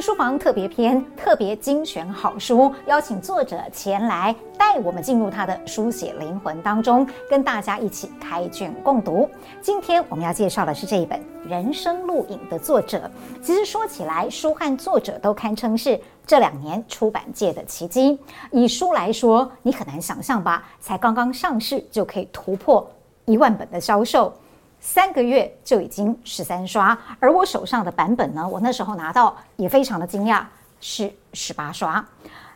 [0.00, 9.28] 书房特别篇，特别精选好书，邀请作者前来带我们进入他的书写灵魂当中，跟大家一起开卷共读。
[9.60, 13.10] 今天我们要介绍的是这一本《人生录影》的作者。
[13.42, 18.18] 其实说起来，书和作者都堪称是这两年出版界的奇迹。
[18.50, 20.64] 以书来说，你很难想象吧？
[20.80, 22.90] 才刚刚上市就可以突破
[23.26, 24.32] 一万本的销售。
[24.80, 30.42] 三个月就已经十三刷，而我手上的版本呢，我那时候拿到也非常的惊讶，
[30.80, 32.04] 是十八刷。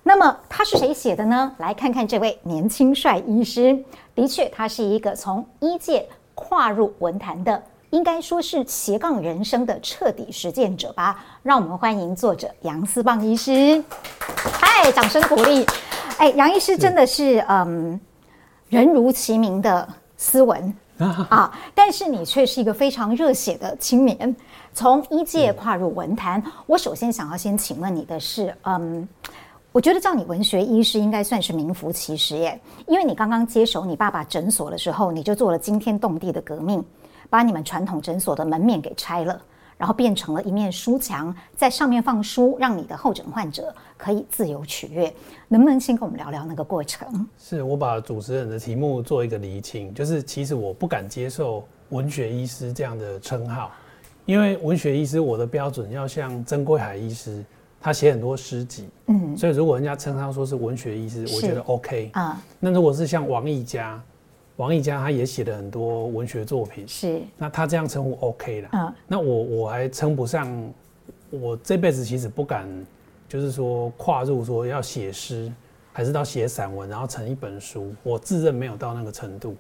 [0.03, 1.53] 那么他是谁写的呢？
[1.59, 3.79] 来看看这位年轻帅医师，
[4.15, 11.25] 的确他是一个从医界跨入文坛的，应该说是斜杠人生的彻底实践者吧。
[11.43, 13.83] 让我们欢迎作者杨思棒医师。
[14.61, 15.65] 嗨，掌声鼓励。
[16.19, 17.99] 哎，杨医师真的是嗯，
[18.69, 19.87] 人如其名的
[20.17, 20.75] 斯文。
[20.99, 21.53] 啊！
[21.75, 24.35] 但是你却是一个非常热血的青年，
[24.73, 26.43] 从医界跨入文坛。
[26.67, 29.09] 我首先想要先请问你的是，嗯，
[29.73, 36.85] 我觉得叫你文学医师应该算是名副其实耶，因为你刚刚接手你爸爸诊所的时候，你就做了惊天动地的革命，
[37.29, 39.41] 把你们传统诊所的门面给拆了。
[39.77, 45.13] 然后变成了一面书墙，在上面放书，让你的候诊患者可以自由取阅。
[45.49, 47.27] 能不能先跟我们聊聊那个过程？
[47.39, 53.71] 是我把主持人的题目做一个厘清，就是其实我不敢接受文学医师这样的称号，
[54.27, 57.45] 因为文学医师我的标准要像曾贵海医师，
[57.81, 62.41] 他写很多诗集，嗯，所以如果人家称他说是文学医师，我觉得 OK 啊。
[62.59, 64.03] 那如果是像王毅家。
[64.57, 70.49] 王毅佳他也写了很多文学作品，是，那他这样称呼 OK 了，嗯，那我我还称不上，
[71.31, 72.69] 我这辈子其实不敢，
[73.29, 75.53] 就是说跨入说要写诗，
[75.93, 79.57] 还是到写散文，然后成一本书，我自认没有到那个程度，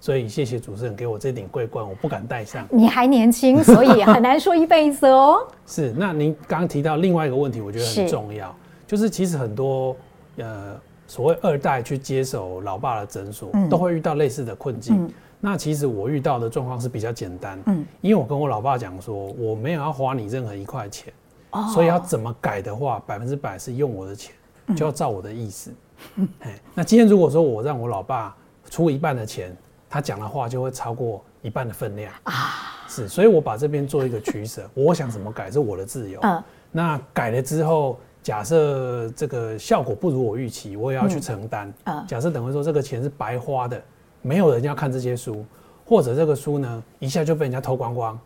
[0.00, 2.66] 所以谢谢主持人给我这顶桂冠，我不敢戴上。
[2.70, 5.46] 你还年轻， 所以很难说一辈子哦。
[5.66, 8.54] 是，那您刚刚提到另外一个问题，我觉得很重要，是
[8.86, 9.94] 就是其实很多
[10.38, 10.80] 呃。
[11.08, 15.06] 所谓二代去接手老爸的诊所，嗯、都会遇到类似的困境。
[15.06, 15.10] 嗯、
[15.40, 21.10] 那其实我遇到的状况是比较简单，嗯，因为我跟我老爸讲说，我没有要花你任何一块钱，
[21.52, 24.34] 哦、所以要怎么改的话，百分之百是用我的钱，
[24.76, 25.72] 就要照我的意思。
[26.16, 26.28] 嗯、
[26.74, 28.36] 那今天如果说我让我老爸
[28.70, 29.56] 出一半的钱，
[29.88, 36.20] 他讲的话就会超过一半的分量啊，是，所以我把这边做一个取舍，我想怎么改是我的自由。
[36.22, 37.98] 嗯、那改了之后。
[38.22, 41.72] 假设这个效果不如我预期，我也要去承担。
[42.06, 43.82] 假设等于说这个钱是白花的，
[44.20, 45.44] 没有人要看这些书，
[45.86, 48.18] 或者这个书呢一下就被人家偷光光，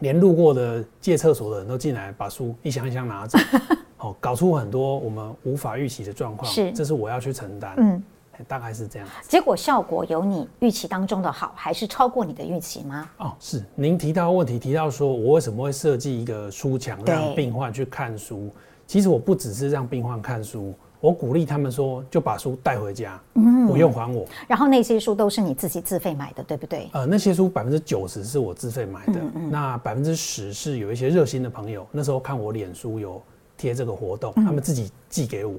[0.00, 3.38] 连路过的借厕所的人都进来把书一箱一箱拿走，
[3.98, 6.48] 哦，搞出很多我们无法预期的状况。
[6.50, 7.74] 是，这是我要去承担。
[7.78, 8.00] 嗯，
[8.46, 9.08] 大概是这样。
[9.26, 13.10] 结果效果有你预期当中的好，还是超过你的预期吗？
[13.16, 13.64] 哦，是。
[13.74, 18.48] 您提到问题，提到说我为什么会设计一个书墙让病患去看书？
[18.88, 24.24] 其实我不只是让病患看书，我鼓励他们说，就把书带回家，嗯，不用还我。
[24.48, 26.88] 然后那些书都是你自己自费买的，对不对？
[26.94, 33.22] 呃，那些书百分之九十是我自费买的，嗯嗯，那百分之十是有一些热心的朋友，那时候看我脸书有
[33.58, 35.54] 贴这个活动，嗯、他们自己寄给我。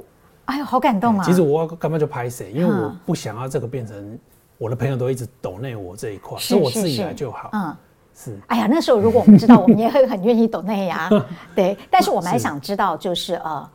[0.46, 1.24] 哎呦，好感动啊！
[1.24, 2.52] 其实我干嘛就拍谁？
[2.52, 4.18] 因为我不想要这个变成
[4.58, 7.52] 我的朋友都一直抖内我这一块，是我自己来就好。
[7.54, 7.78] 嗯。
[8.22, 11.10] 是，哎呀，那时候如果我们知道，我们也会很愿意抖内呀。
[11.56, 13.70] 对，但是我们还想知道，就是呃，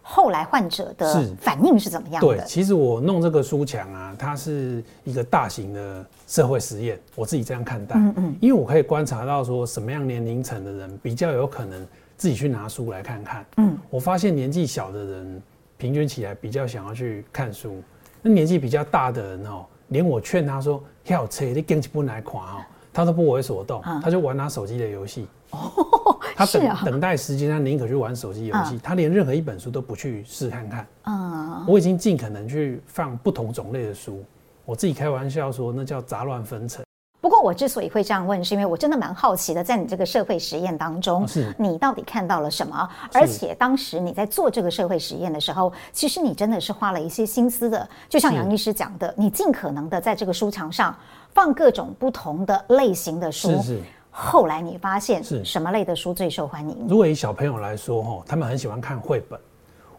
[0.00, 2.26] 后来患者的反应是怎么样的？
[2.26, 7.94] 对，其实我弄这个书墙啊，它是一个大型的社会实验，我自己这样看待。
[7.96, 11.86] 嗯嗯，因为我可以观察到说，什么样年龄层的人比较有可能
[12.16, 13.44] 自己去拿书来看看。
[13.58, 15.42] 嗯，我发现年纪小的人
[15.76, 17.82] 平均起来比较想要去看书，
[18.22, 22.64] 那年纪比较大的人哦，连我劝他说要车，你赶紧不来看哦。
[22.92, 25.26] 他都不为所动，嗯、他就玩他手机的游戏。
[25.50, 28.76] 哦，他等、啊、等待时间，他宁可去玩手机游戏。
[28.76, 30.86] 嗯、他连任何一本书都不去试看看。
[31.04, 34.22] 嗯，我已经尽可能去放不同种类的书。
[34.64, 36.84] 我自己开玩笑说，那叫杂乱纷呈。
[37.20, 42.88] 不过我之所以会这样问，是因为我真的蛮好奇的，在你这个社会实验当中，是你到底看到了什么？
[43.12, 47.86] 而且当时你在做这个社会实验的时候，其实你真的是花了一些心思的。
[48.08, 50.96] 就像杨医师讲的，你尽可能的在这个书墙上
[51.34, 53.50] 放各种不同的类型的书。
[53.56, 53.80] 是是。
[54.10, 56.76] 后来你发现是什么类的书最受欢迎？
[56.88, 59.38] 如果以小朋友来说，哈，他们很喜欢看绘本。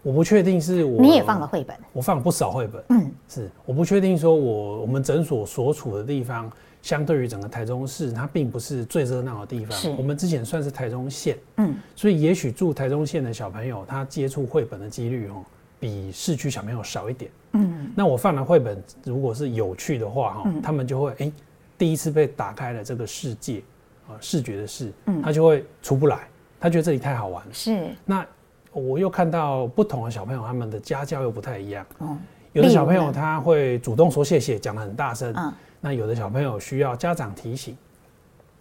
[0.03, 2.83] 我不确定是我，你也放了绘本，我放了不少绘本。
[2.89, 6.51] 嗯，是我不确定说我我们诊所所处的地方。
[6.81, 9.77] 相对于整个台中市，它并不是最热闹的地方。
[9.77, 15.43] 是我们之前算是台中县，嗯，所以也许住台中县的小朋友，他接触绘本的几率哦，
[15.81, 17.31] 比市区小朋友少一点。
[17.53, 21.31] 嗯，那我放的绘本如果是有趣的话哈，他们就会哎，
[21.77, 23.63] 第一次被打开了这个世界
[24.07, 26.19] 啊，视觉的视，嗯，他就会出不来，
[26.59, 27.51] 他觉得这里太好玩了。
[27.51, 28.25] 是，那
[28.71, 31.85] 我又看到不同的小朋友，他们的家教又不太一样。
[31.97, 32.15] 哦，
[32.53, 35.33] 有的小朋友他会主动说谢谢，讲的很大声。
[35.35, 35.51] 嗯，
[35.81, 37.75] 那有的小朋友需要家长提醒，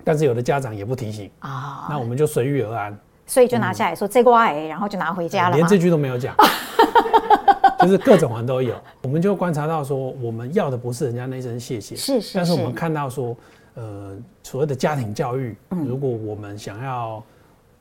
[0.02, 1.86] 但是有的家长也不提醒啊。
[1.88, 2.98] 那我们就随遇而安。
[3.26, 5.56] 所以就拿下来说这个话，然后就拿回家了。
[5.56, 6.34] 连这句都没有讲，
[7.80, 8.74] 就是各种人都有。
[9.02, 12.36] 我们就观察到说，我们要的不是人家那声谢谢，是是。
[12.36, 13.36] 但是我们看到说，
[13.74, 17.22] 呃，所谓的家庭教育，如果我们想要。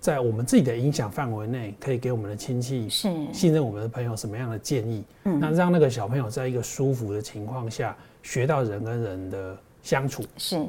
[0.01, 5.03] 在我们自己的影响范围内，可以给我们的亲戚、是信任我们的朋友什么样的建议？
[5.25, 7.93] 嗯，那让那个小朋友在一个舒服的情况下，
[8.23, 10.23] 学到人跟人的相处。
[10.37, 10.65] 是，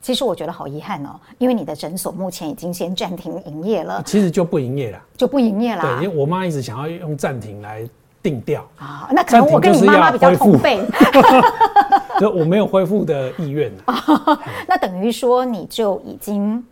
[0.00, 4.02] 其实我觉得好遗憾哦，因为你的诊所目前已经先暂停营业了。
[4.04, 5.82] 其实就不营业了，就不营业了。
[5.82, 7.88] 对，因为我妈一直想要用暂停来
[8.22, 10.80] 定调啊，那可能我跟你妈妈比较同辈，
[12.20, 13.72] 就我没有恢复的意愿。
[14.68, 16.64] 那等于说你就已经。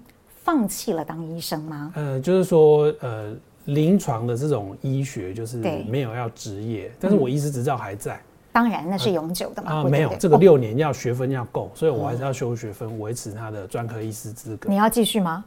[0.44, 1.90] 放弃了当医生吗？
[1.94, 3.34] 呃，就是说，呃，
[3.64, 5.56] 临床的这种医学就是
[5.88, 8.20] 没有要执业，但是我医师执照还在。
[8.54, 9.72] 当然，那是永久的嘛。
[9.72, 14.68] 啊，没有，这个六年要学分要够，所以我还是要修学分，维持他的专科医师资格。
[14.68, 15.44] 你要继续吗？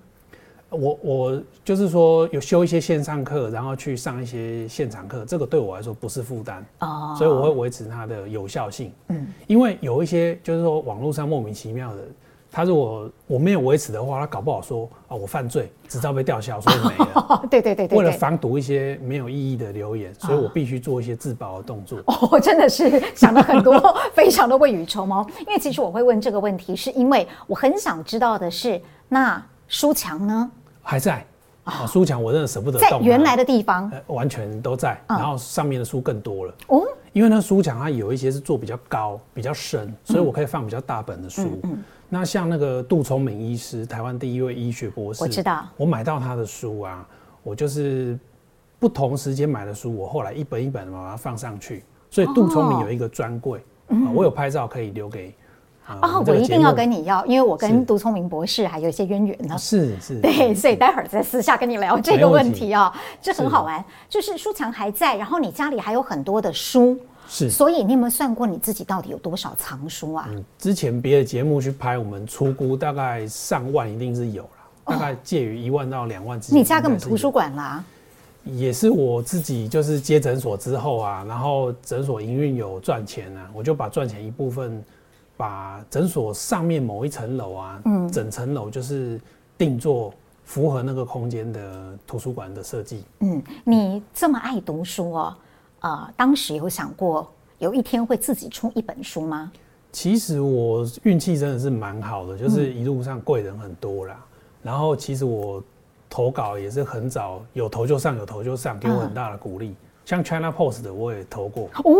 [0.69, 8.91] 我我就是说有修一些线上课，然后去上一些现场课，这个对我来说不是负担哦，所以我会维持它的有效性。
[9.07, 12.01] 嗯，因为有一些就是说网络上莫名其妙的。
[12.57, 17.43] 他如果我没有维持的话，他搞不好说啊，我犯罪，执照被吊销，所以没了。
[17.51, 17.95] 对对对对。
[17.95, 21.99] 为了防堵一些没有意义的留言，所以我必须做一些自保的动作。
[22.09, 23.79] 哦，真的是想了很多，
[24.11, 25.23] 非常的未雨绸缪。
[25.41, 30.49] 因为其实我会问这个问题，是因为我很想知道的是，那书墙呢？
[30.81, 31.23] 还在
[31.63, 32.89] 啊，书墙我真的舍不得动。
[32.89, 36.53] 在原来的地方，完全都在，然后上面的书更多了。
[36.69, 36.81] 哦，
[37.17, 41.59] 因为那书墙它有一些是做比较高、比较深，所以我可以放比较大本的书。
[41.63, 41.83] 嗯。
[42.09, 45.65] 那像那个杜聪明医师，台湾第一位医学博士，我知道。
[45.77, 47.09] 我买到他的书啊，
[47.41, 48.19] 我就是
[48.77, 51.83] 不同时间买的书，我后来一本一本的把它放上去。
[52.11, 53.63] 所以杜聪明有一个专柜，
[54.13, 55.33] 我有拍照可以留给。
[56.01, 59.57] 哦，我一定要跟你要，因为我跟杜聪明博士还有一些渊源呢。
[59.57, 60.19] 是是。
[60.19, 63.83] 对，所以待会儿再私下跟你聊这个问题啊，这很好玩。
[64.09, 66.97] 就是书墙还在，然后你家里还有很多的书。
[67.29, 70.27] 是，所以你有没有算过你自己到底有多少藏书啊？
[70.31, 74.49] 嗯，之前别的节目去拍，我们出估大概上万一定是有了，
[74.85, 76.59] 大概介于一万到两万之间。
[76.59, 77.83] 你家根本图书馆啦？
[78.45, 84.81] 也是我自己就是接诊所之后啊，然后诊所营运有赚钱啊，我就把赚钱一部分，
[85.37, 89.21] 把诊所上面某一层楼啊，嗯，整层楼就是
[89.57, 90.13] 定做
[90.43, 93.03] 符合那个空间的图书馆的设计。
[93.19, 95.37] 嗯，你这么爱读书哦。
[95.81, 99.51] 呃，当时有想过有一天会自己出一本书吗？
[99.91, 104.15] 其实我运气真的是蛮好的，就是一路上贵人很多啦。
[104.17, 105.63] 嗯、然后其实我
[106.09, 109.69] 投稿也是很早，有投就上，有投就上，给我很大的鼓励。
[109.69, 109.75] 嗯、
[110.05, 111.93] 像 China Post 的我也投过哦。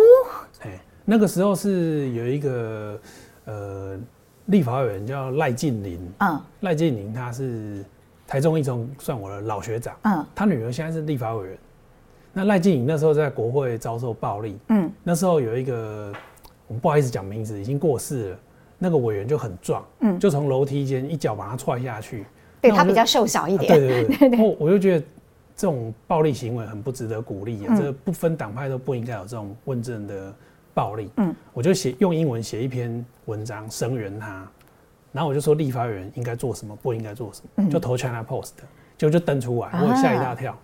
[0.62, 3.00] 哎，那个时候是有一个
[3.48, 3.98] 呃
[4.46, 7.84] 立法委员叫赖静玲，嗯，赖静玲他是
[8.26, 11.58] 台中一中算我的老学长，嗯，他女儿现在是立法委员。
[12.32, 16.14] 那赖静颖那时候在国会遭受暴力，嗯，那时候有一个，
[16.68, 18.40] 我们不好意思讲名字，已经过世了。
[18.80, 22.28] 那个委员就很壮，嗯，就从楼梯间一脚把他踹下去。
[22.62, 23.74] 对，他比较瘦小一点。
[23.74, 24.30] 对对 对。
[24.30, 25.06] 然后我就觉得
[25.56, 30.32] 这种暴力行为很不值得鼓励啊，嗯、这不分党派都不应该有这种问政的
[30.78, 31.10] 暴力。
[31.18, 34.48] 嗯，我就写用英文写一篇文章声援他，
[35.12, 38.52] 然后我就说立法委员应该做什么，不应该做什么，嗯、就投 China Post，
[38.96, 40.52] 就就登出来，我吓一大跳。
[40.52, 40.60] 啊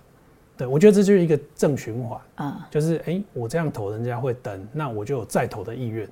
[0.56, 6.08] 对，我觉得这就是一个正循环，嗯，就是哎、欸，我这样投，人家会登，那我就有再投的意愿，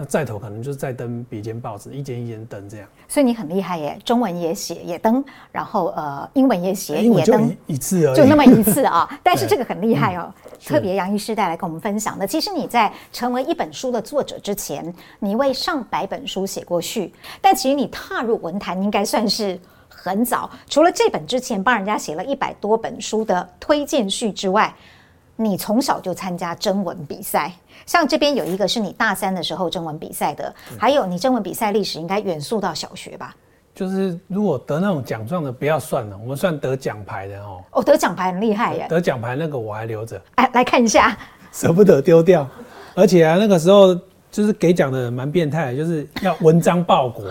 [0.00, 2.88] 那再投可能就是再登别间报纸，一间一间登这样。
[3.06, 9.06] 所以你很厉害耶，中文也写也登，然后呃，英文也写也登，一次而已，就那么一次啊。
[9.22, 12.26] 但是这个很厉害哦，嗯、特别杨医师带来跟我们分享的。
[12.26, 19.60] 其实你在成为一本书的作者之前，你为上百本书写过序，但其实你踏入文坛应该算是。
[20.02, 24.74] 很早，除了这本之前帮人家写了一百多本书的推荐序之外，
[25.42, 27.50] 你从小就参加征文比赛。
[27.86, 33.34] 像这边有一个是你大三的时候征文比赛的，还有你征文比赛历史应该远溯到小学吧？
[33.74, 37.62] 就是如果得那种奖状的不要算了，我们算得奖牌的哦。
[37.70, 38.86] 哦，得奖牌很厉害耶！
[38.90, 41.16] 得奖牌那个我还留着，哎，来看一下，
[41.50, 42.46] 舍不得丢掉。
[42.94, 43.94] 而且啊，那个时候
[44.30, 47.24] 就是给奖的蛮变态，就是要文章报国。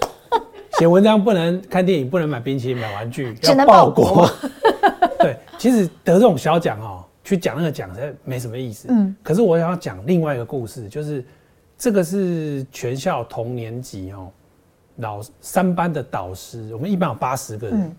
[0.78, 4.28] 写文章不能看电影，不能买冰淇淋、买玩具，只能报国。
[5.18, 8.86] 对，其实得这种小奖哦，去讲那个讲，才没什么意思。
[8.90, 9.16] 嗯。
[9.22, 11.24] 可是我想要讲另外一个故事，就是
[11.76, 14.30] 这个是全校同年级哦，
[14.96, 17.96] 老三班的导师，我们一般有八十个人。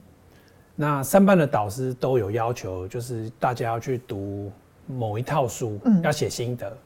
[0.75, 4.51] 那三班的导师都有要求，就是大家要去读
[4.86, 6.77] 某一套书，嗯，要写心得，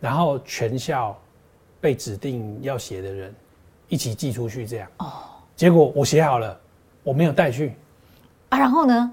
[0.00, 1.16] 然后全校
[1.80, 3.34] 被指定要写的人
[3.88, 4.88] 一起寄出去，这样。
[4.98, 5.12] 哦。
[5.54, 6.60] 结果我写好了，
[7.02, 7.74] 我没有带去。
[8.50, 9.12] 啊，然后呢？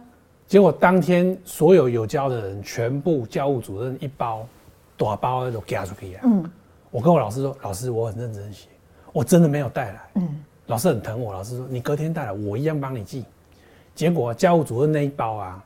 [0.53, 4.47] 结果当天所有有交的人，全部教务主任一包
[4.95, 6.21] 大包都夹出去啊。
[6.25, 6.47] 嗯。
[6.91, 8.67] 我跟我老师说，老师，我很认真写，
[9.11, 10.01] 我真的没有带来。
[10.13, 10.43] 嗯。
[10.67, 13.25] 老师很疼我，老师说你隔天带来，我一样帮你寄。
[13.95, 15.63] 结果教务主任那一包啊，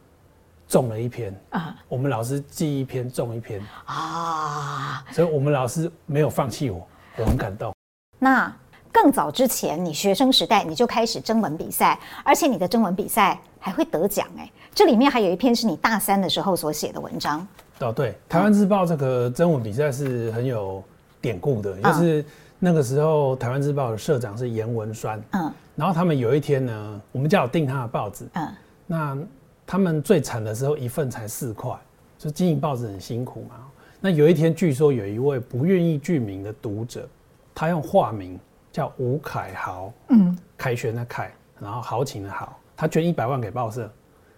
[0.69, 1.75] 中了一篇啊。
[1.89, 7.73] 我们老师寄一篇中一篇啊，所以我们老师没有放弃我，我很感动。
[8.19, 8.49] 那
[8.89, 14.49] 更早之前，你学生时代你就开始征文比赛，而且你的征文比赛还会得奖哎。
[14.77, 17.45] 这里面还有一篇是你大三的时候所写的文章。
[17.79, 20.83] 哦，对，台湾日报这个征文比赛是很有
[21.19, 22.23] 典故的，就是
[22.59, 25.19] 那个时候台湾日报的社长是严文栓。
[25.31, 25.51] 嗯。
[25.75, 28.47] 然后他们有一天呢，我们家有订他的报纸，嗯，
[28.85, 29.17] 那
[29.65, 31.75] 他们最惨的时候一份才四块，
[32.19, 33.55] 就经营报纸很辛苦嘛。
[33.99, 37.09] 那有一天，据说有一位不愿意具名的读者，
[37.55, 38.39] 他用化名
[38.71, 43.91] 叫吴凯豪，嗯，凯旋的凯，然后豪情的豪，他捐一百万给报社，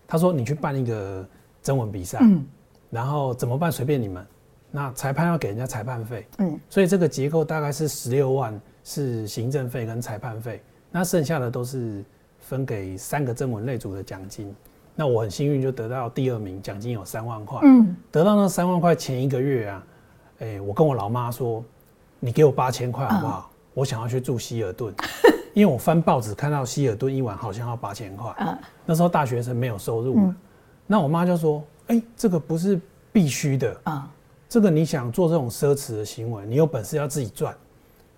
[0.10, 1.24] 他说你去办一个
[1.62, 2.44] 征文比赛，嗯，
[2.90, 4.26] 然后怎么办随便你们，
[4.72, 10.64] 那裁判要给人家裁判费，嗯，所以这个结构大概是十六万是行政费跟裁判费。
[10.90, 12.04] 那剩下的都是
[12.40, 14.52] 分给三个征文类组的奖金。
[14.96, 17.60] 那我很幸运就得到第二名，奖金有三万块。
[17.64, 19.88] 嗯，得到那三万块前一个月啊，
[20.40, 21.64] 哎，我跟我老妈说，
[22.20, 23.52] 你给我八千块好不好？
[23.76, 24.92] 我想要去住希尔顿，
[25.54, 28.34] 因为我翻报纸看到希尔顿一晚好像要八千块。
[28.40, 30.36] 嗯，那时候大学生没有收入嘛。
[30.88, 32.80] 那我妈就说，哎，这个不是
[33.12, 34.10] 必须的啊，
[34.48, 37.56] 这个你想做这种奢侈的行为，你有本事要自己赚。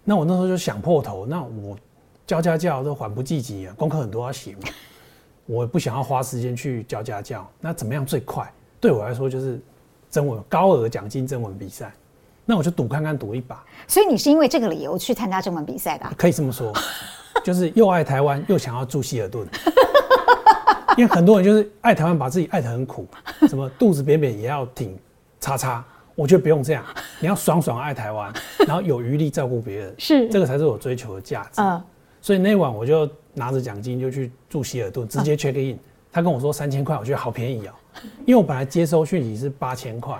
[0.03, 1.77] 那我那时候就想破头，那我。
[2.27, 4.59] 教家教都缓不济急啊，功课很多要写嘛，
[5.45, 8.49] 我不想要花时间去教家教，那怎么样最快？
[8.79, 9.59] 对我来说就是
[10.09, 11.91] 征文高额奖金征文比赛，
[12.45, 13.61] 那我就赌看看赌一把。
[13.85, 16.13] 所以你是因为这个理由去参加征文比赛的啊？
[16.17, 16.71] 可以这么说，
[17.43, 19.47] 就是又爱台湾又想要住希尔顿，
[20.97, 23.07] 因为很多人就是爱台湾，把自己爱得很苦，
[23.47, 24.97] 什么肚子扁扁也要挺
[25.39, 25.83] 叉叉。
[26.13, 26.83] 我觉得不用这样，
[27.19, 28.31] 你要爽爽爱台湾，
[28.67, 30.27] 然后有余力照顾别人， 是。
[30.29, 31.61] 这个才是我追求的价值。
[31.61, 31.81] 嗯。
[32.21, 35.79] 所以那晚我就拿着奖金就去住希尔顿，直接 check in。
[36.11, 37.71] 他跟我说三千块，我觉得好便宜哦，
[38.25, 40.13] 因为我本来接收讯息是八千块，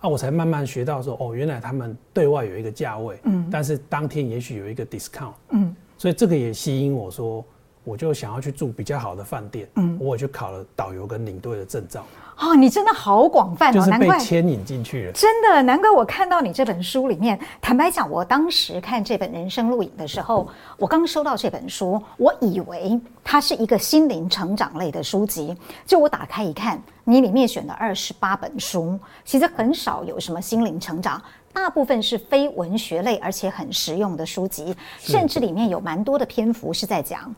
[0.00, 7.44] 啊，我才慢慢学到说哦，原来他们对外有一个价位，嗯，但是当天也许有一个 discount，嗯，所以这个也吸引我说，
[7.84, 12.04] 我就想要去住比较好的饭店，嗯，我也去考了导游跟领队的证照。
[12.38, 15.12] 哦，你真的好广泛哦，就是被牵引进去了。
[15.12, 17.40] 真的，难怪我看到你这本书里面。
[17.62, 25.56] 坦白讲，我当时看这本《人生录影》的时候，我刚收到这本书，我以为它是一个心灵成长类的书籍。
[25.86, 31.22] 就我打开一看，你里面选的二十八本书，其实很少有什么心灵成长，
[31.56, 37.34] 大部分是非文学类，而且很实用的书籍，甚至里面有蛮多的篇幅是在讲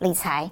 [0.00, 0.50] 理财。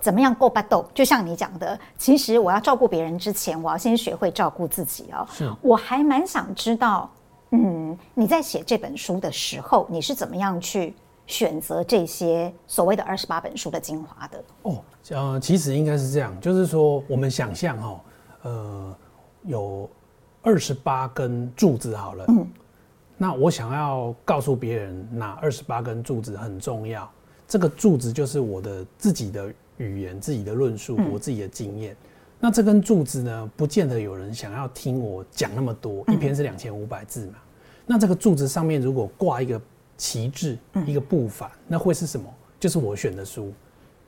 [0.00, 0.88] 怎么样够巴豆？
[0.94, 5.26] 就像你讲的，其实我要照顾别人之前，我要先学会照顾自己哦。
[5.30, 7.10] 是，我还蛮想知道，
[7.50, 10.94] 嗯，你在写这本书的时候，你是怎么样去
[11.26, 14.42] 选择这些所谓的二十八本书的精华的？
[14.62, 18.00] 哦，呃，其实应该是这样，就是说我们想象哈，
[18.42, 18.96] 呃，
[19.42, 19.90] 有
[20.42, 22.46] 二十八根柱子好了，嗯，
[23.16, 27.10] 那我想要告诉别人，哪二十八根柱子很重要，
[27.46, 29.52] 这个柱子就是我的自己的。
[29.78, 31.92] 语言自己的论述，我自己的经验。
[31.92, 31.96] 嗯、
[32.40, 36.04] 那这根柱子呢，不见得有人想要听我讲那么多。
[36.08, 37.34] 一篇是两千五百字嘛。
[37.36, 39.62] 嗯、那这个柱子上面如果挂一个
[39.96, 42.26] 旗帜，嗯、一个布帆，那会是什么？
[42.58, 43.52] 就是我选的书。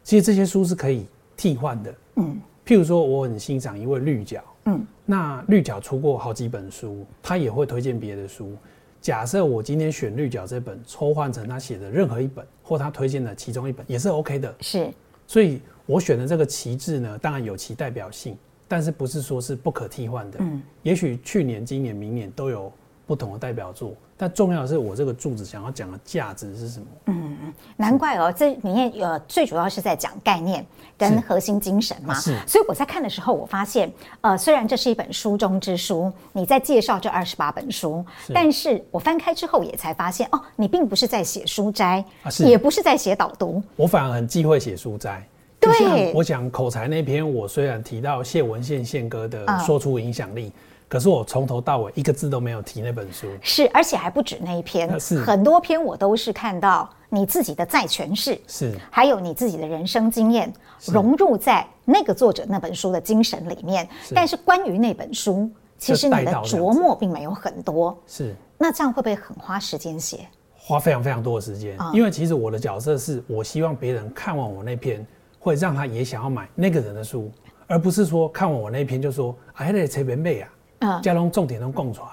[0.02, 1.06] 其实这些书是可以
[1.36, 1.94] 替换的。
[2.16, 2.36] 嗯。
[2.66, 4.42] 譬如说，我很欣赏一位绿角。
[4.64, 4.86] 嗯。
[5.06, 8.54] 那绿角出过好几本书，他也会推荐别的书。
[9.00, 14.54] 假设我今天选绿角这本，抽换成他写的任何一本，或他推荐的其中一本，也是 OK 的。
[14.60, 14.92] 是。
[15.26, 18.36] 所以我选的这个旗帜呢，当然有其代表性，
[18.68, 20.38] 但是不是说是不可替换的。
[20.40, 22.72] 嗯，也许去年、今年、明年都有
[23.06, 23.94] 不同的代表作。
[24.20, 26.86] 但重要的是，我这个柱子想要讲的价值是什么？
[27.06, 30.62] 嗯嗯，难怪哦，这里面呃最主要是在讲概念
[30.98, 32.12] 跟核心精神嘛。
[32.12, 42.04] 是，所以我在看的时候，我发现呃，虽然这是一本书中之书，你在介绍这二十八本书，但是我翻开之后也才发现哦，你并不是在写书斋，
[42.40, 43.62] 也不是在写导读。
[43.74, 45.26] 我反而很忌讳写书斋。
[45.58, 50.52] 对，我讲口才那篇，我虽然提到谢文宪宪哥的说出影响力。
[50.90, 53.28] 可是我从头到尾一个字都没有提那本书。
[53.40, 60.52] 是，而且还不止那一篇，是很多篇我都是看到你自己的再诠释，是，还有你自己的人生经验
[60.86, 63.88] 融入在那个作者那本书的精神里面。
[64.02, 67.96] 是，但是关于那本书，其实你的琢磨并没有很多。
[68.08, 70.26] 是，那这样会不会很花时间写？
[70.56, 75.06] 花非常非常多的时间，嗯，因为其实我的角色是我希望别人看完我那篇，
[75.38, 77.30] 会让他也想要买那个人的书，
[77.68, 80.48] 而不是说看完我那篇就说哎，那这边背啊，
[80.80, 82.08] 嗯，加龙重点都供出来。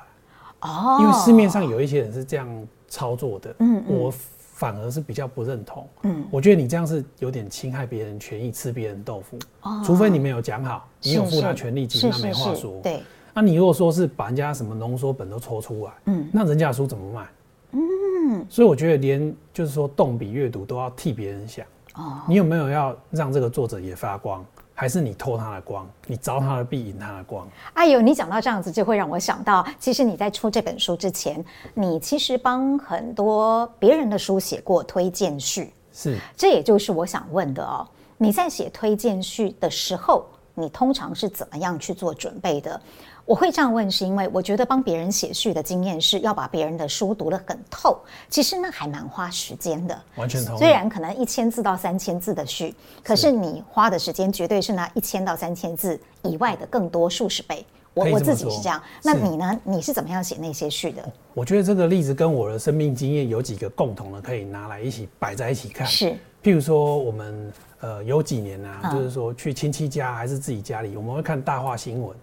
[0.61, 4.11] 哦，因为市面上有一些人是这样操作的，嗯，嗯，我
[4.53, 5.87] 反而是比较不认同。
[6.03, 9.37] 嗯，我觉得你这样是有点侵害别人权益，吃别人豆腐。
[9.61, 12.81] 哦，除非你没有讲好，你有付他权利金，那没话说。
[12.81, 17.27] 对，那你如果说是把人家什么浓缩本都抽出来，嗯，那人家的书怎么卖？
[17.73, 22.21] 嗯，所以我觉得连就是说动笔阅读都要替别人想哦。
[22.27, 24.43] 你有没有要让这个作者也发光，
[24.79, 27.47] 还是你偷他的光，你着他的弊引他的光？
[27.73, 31.43] 哎呦，你讲到这样子，就会让我想到，其实你在出这本书之前，
[31.73, 35.73] 你其实帮很多别人的书写过推荐序。
[35.91, 37.87] 是，这也就是我想问的哦。
[38.19, 42.79] 你在写推荐序的时候，你通常是怎么样去做准备的？
[43.27, 50.01] 我会这样问，是因为我觉得帮别人写序的经验是要把别人的书读得很透，其实那还蛮花时间的。
[50.15, 50.57] 完全同意。
[50.57, 57.65] 虽然可能一千字到三千字的序，可是你花的时间绝对是那一千到三千字以外的更多数十倍。
[57.93, 58.81] 我我自己是这样。
[59.03, 59.59] 那你呢？
[59.65, 61.03] 你是怎么样写那些序的？
[61.33, 65.85] 我觉得这个例子跟我的生命经验有几个共同的，可以拿来一起摆在一起看。
[65.85, 66.15] 是。
[66.41, 72.15] 譬如说，我们呃有几年啊，嗯、就是说去亲戚家还是自己家里，我们会看大话新闻。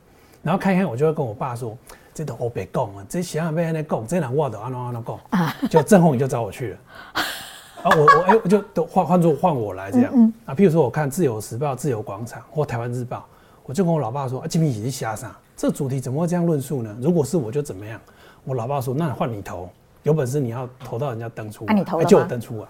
[0.44, 1.76] 然后看一看，我就会跟我爸说
[2.12, 6.78] ：“这都我别讲啊，这想想被人家讲，这人我都安怎安怎讲。”啊，就郑弘仪就找我去了。
[7.82, 10.12] 啊，我我哎，我就都换换做换我来这样。
[10.14, 13.16] 嗯，嗯啊，譬如说我看《自由时报》《自由广场》或《台湾日报》，
[13.64, 15.34] 我就跟我老爸说：“啊，这篇写是瞎啥？
[15.56, 16.94] 这主题怎么会这样论述呢？
[17.00, 17.98] 如果是我就怎么样？”
[18.44, 19.68] 我老爸说：“那换你投，
[20.02, 22.66] 有本事你要投到人家登出来，啊、你投了就我登出来。”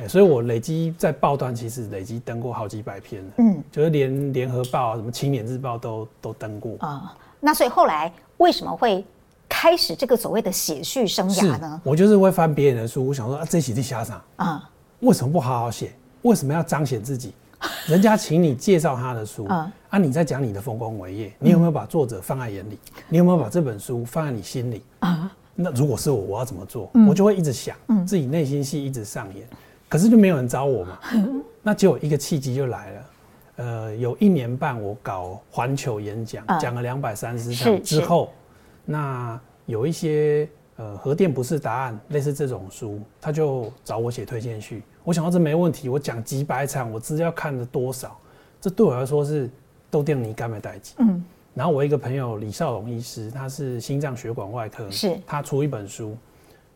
[0.00, 7.02] 哎，所以我累积在报端，其实累积登过好几百篇嗯，就是连联合报啊、什么青年日报都都登过啊。
[7.04, 9.04] 嗯那所以后来为什么会
[9.48, 11.80] 开始这个所谓的写序生涯呢？
[11.84, 14.70] 我就是会翻别人的书，我想说啊，这写的瞎啥啊？
[15.00, 15.92] 为什么不好好写？
[16.22, 17.34] 为什么要彰显自己？
[17.86, 22.78] 人家请你介绍他的书啊，啊，你在讲你的丰功伟业，你有没有把作者放在眼里？
[23.08, 25.30] 你有没有把这本书放在你心里啊？
[25.54, 26.90] 那如果是我，我要怎么做？
[27.08, 29.46] 我就会一直想，自己内心戏一直上演，
[29.88, 30.98] 可是就没有人找我嘛。
[31.62, 33.04] 那结果一个契机就来了。
[33.56, 38.30] 呃，有一年半，我搞环球演讲，讲、嗯、了两百三十场之后，
[38.84, 44.82] 那有一些呃核电不是答案，类似这种书，他就找我写推荐序。
[45.04, 48.18] 我想到这没问题，我讲几百场，我资料看了多少，
[48.60, 49.48] 这对我来说是
[49.90, 50.92] 都定你干没代志。
[50.98, 51.24] 嗯。
[51.54, 56.14] 然后我一个朋友李少龙医师，他是心脏血管外科，是，他出一本书，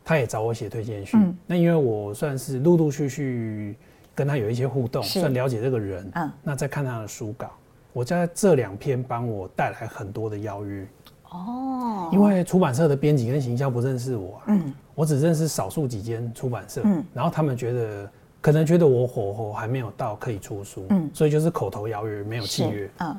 [0.04, 1.16] 他也找我写推荐序。
[1.16, 1.36] 嗯。
[1.46, 3.76] 那因为我算是陆陆续续。
[4.12, 6.10] 跟他有一些互动，算了解这个人。
[6.16, 7.48] 嗯，那再看他的书稿，
[7.94, 10.86] 我在这两篇帮我带来很多的邀约。
[11.30, 18.10] 哦，因为出版社的编辑跟行销不认识我，啊，嗯，我只认识少数几间出版社，嗯，然后他们觉得
[18.42, 22.90] 可能觉得我火候还没有到可以出书，嗯，所以就是口头邀约，没有契约。
[22.98, 23.16] 嗯，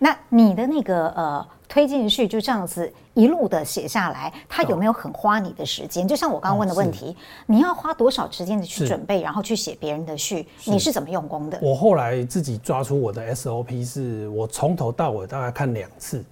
[0.00, 1.46] 那你的那个呃。
[1.70, 6.04] 推荐序就这样子一路的写下来，它有没有很花你的时间？
[6.04, 10.48] 就像我刚刚问的问题，你要花多少时间的去准备，然后去写别人的序？
[10.64, 11.56] 你是怎么用功的？
[11.62, 16.24] 我后来自己抓出我的 SOP，是我从头到尾大概看两次。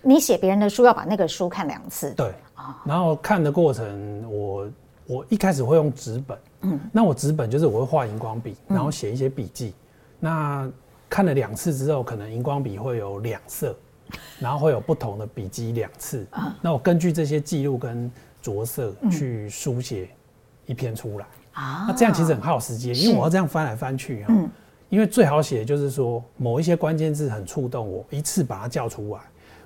[0.00, 2.12] 你写别人的书要把那个书看两次？
[2.12, 2.80] 对啊。
[2.84, 4.68] 然后看的过程，我
[5.08, 9.74] 我一开始会用纸本，嗯，那我纸本就是我会画荧光笔，然后写一些笔记。
[10.20, 10.70] 那
[11.08, 13.76] 看了两次之后，可能荧光笔会有两色。
[14.40, 16.26] 然后会有不同的笔记两次，
[16.62, 20.08] 那我根据这些记录跟着色去书写
[20.64, 21.84] 一篇出来啊。
[21.86, 24.34] 那这样其实很耗时间，因为我要这样翻来翻去哈。
[24.88, 29.20] 因为最好写的就是说某一些关键字很触动我，一次把它叫出来，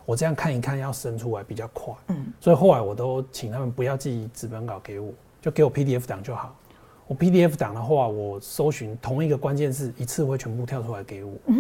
[0.05, 1.95] 我这样看一看要生出来比较快。
[2.09, 6.53] 嗯，所以后来我都请他们不要寄纸本稿给我，就给我 PDF 档就好。
[7.07, 11.33] 我 PDF 档的话，我搜寻同一个关键字一次会全部跳出来给我。
[11.47, 11.57] 嗯。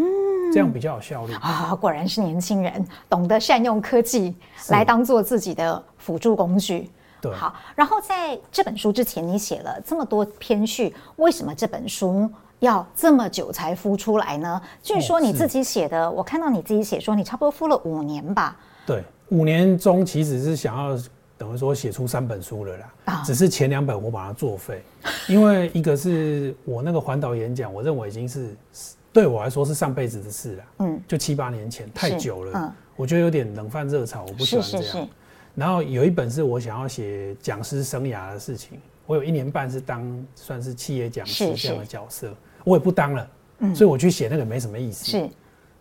[0.52, 1.74] 这样比较有效率啊！
[1.74, 4.34] 果然是年轻人，懂得善用科技
[4.68, 6.90] 来当做自己的辅助工具。
[7.22, 7.54] 对，好。
[7.74, 14.60] 然后在这本书之前，你写了这么多篇序，为什么这本书要这么久才孵出来呢？
[14.82, 18.54] 据说你自己写的，我看到你自己写说，你差不多孵了五年吧？
[18.84, 20.98] 对，五年中其实是想要
[21.42, 22.94] 等于说写出三本书了啦。
[23.06, 24.80] 啊，只是前两本我把它作废，
[25.28, 28.54] 因为一个是我那个环岛演讲，我认为已经是。
[29.14, 34.82] 对我来说是上辈子的事了，嗯，就七八年前，太久了，嗯，我觉得有点冷饭热炒，我不喜欢这样。
[34.82, 35.08] 是是是。
[35.54, 45.04] 然后有一本是我想要写讲师生涯的事情，我有一年半是当算是企业讲师这样的角色，我也不当了，嗯，所以我去写那个没什么意思。
[45.04, 45.28] 是。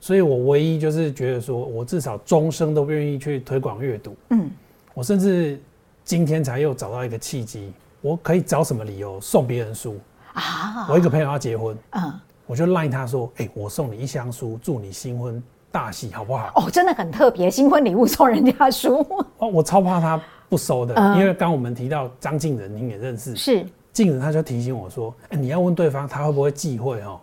[0.02, 4.14] 所以我唯一就是觉得说，我至少终生都不愿意去推广阅读。
[4.32, 4.52] 嗯。
[4.94, 5.62] 我甚至
[6.04, 9.98] 今天才又找到一个契机，我可以找什么理由送别人书
[10.34, 10.88] 啊？
[10.90, 12.14] 我一个朋友要结婚，嗯，
[12.46, 16.52] 我就赖他说，哎，我送你一箱书，祝你新婚大喜，好不好？
[16.56, 19.06] 哦，真的很特别，新婚礼物送人家书。
[19.38, 27.20] 哦，我超怕他不收的，因为刚我们提到张敬仁，您也认识，是敬仁，他就提醒我说，哎，你要问对方他会不会忌讳哦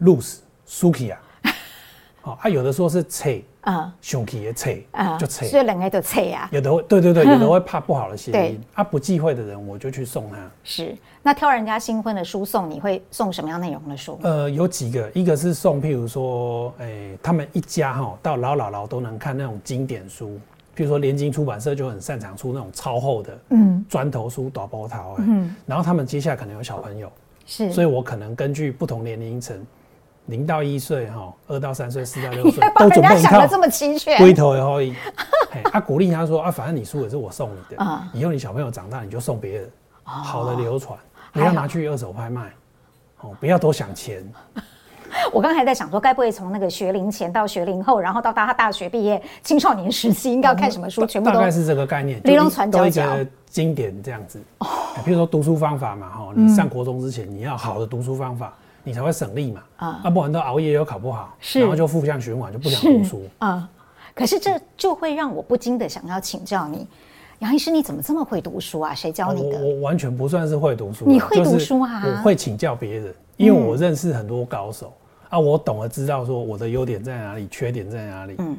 [0.00, 1.20] ，lose suki 啊。
[2.22, 6.48] 哦，啊，有的说是切，啊，凶气也切，啊，就切，所以两个都切啊。
[6.50, 10.36] 有的会，对对对， 有的会怕不好的谐音，啊，不忌讳的人，我就去送他。
[10.64, 14.18] 是，那挑人家新婚的书送，你会送什么样内容的书？
[14.22, 20.40] 呃，有几个，一个是送，譬如说，哎、欸，他们一家哈，到老姥姥都能看那种经典书，
[20.74, 27.12] 譬如说联经出版社就很擅长出那种超厚的，嗯，砖头书、大包头，嗯，然后他们接下来可能有小朋友，
[27.44, 29.62] 是，所以我可能根据不同年龄层。
[30.30, 33.46] 零到一岁哈，二到三岁，四到六岁， 都准备一套。
[33.46, 34.94] 这么齐全，龟头也可以。
[35.64, 39.70] 他鼓励他说啊，反正你书也是我送你的，嗯，以后你小朋友长大你就送别人，
[40.04, 40.96] 好的流传，
[41.32, 42.52] 不要拿去二手拍卖，
[43.20, 44.24] 哦，不要多想钱。
[45.32, 51.04] 我刚才在想说，该不会从那个学龄前到学龄后，然后到他大学毕业，青少年时期应该要看什么书？
[51.04, 53.02] 全部大概是这个概念，理论传教教
[53.48, 54.40] 经典这样子。
[54.58, 54.66] 哦，
[55.04, 58.54] 比如说读书方法嘛，哈，你上国中之前你要好的读书方法。
[58.82, 63.68] 你才会省力嘛，啊，不然都熬夜又考不好，是，然后就负向循环，就不想读书啊。
[64.14, 66.86] 可是这就会让我不禁的想要请教你，
[67.38, 68.94] 杨医师，你怎么这么会读书啊？
[68.94, 69.58] 谁教你的？
[69.60, 72.02] 我完全不算是会读书，你会读书啊？
[72.04, 74.92] 我会请教别人，因为我认识很多高手
[75.28, 78.56] 啊，我懂得知道说我的优点在哪里，缺点在哪里，嗯。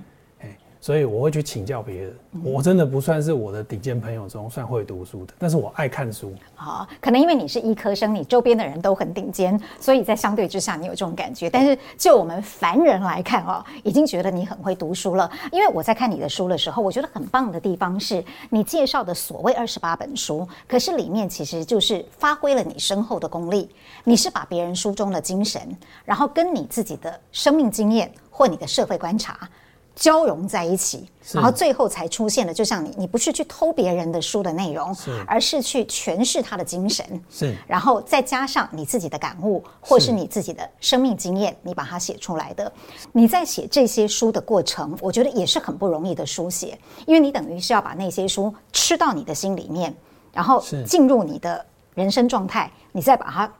[0.81, 6.33] 所以我会去请教别人，我真的不算是我的顶尖朋友中算会读书的，但是我爱看书。
[6.55, 11.47] 好，可能因为你是医科生，你周边的人都很顶尖，所以在相对之下你有这种感觉。
[11.47, 15.31] 但是就我们凡人来看哦，已经觉得你很会读书了。
[15.51, 23.69] 因为我在看你的书的时候，我觉得很棒的地方是你介绍的所谓二十八本书，可是里面其实就是发挥了你深厚的功力。
[24.03, 25.61] 你是把别人书中的精神，
[26.03, 29.47] 然后跟你自己的生命经验或你的社会观察。
[29.95, 42.71] 交融在一起，然后最后才出现的，就像你，你不是去偷别人的书的内容，是，而是去诠释他的精神，是，然后再加上你自己的感悟，或是你自己的生命经验，你把它写出来的。
[43.11, 49.93] 你在写这些书的过程，我觉得也是很不容易的书写，因为你等于是要把那些书吃到你的心里面，
[50.31, 53.53] 然后进入你的人生状态，你再把它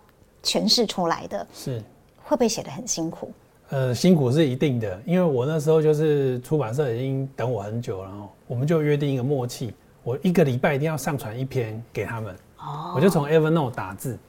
[0.44, 1.84] 诠释出来的，是，
[2.24, 3.32] 会不会写得很辛苦？
[3.72, 12.36] 呃，辛苦是一定的，因为我那时候就是出版社已经等我很久了，然后我们就约定一个默契，我一个礼拜一定要上传一篇给他们。
[12.60, 14.20] 哦，我就从 Evernote 打字，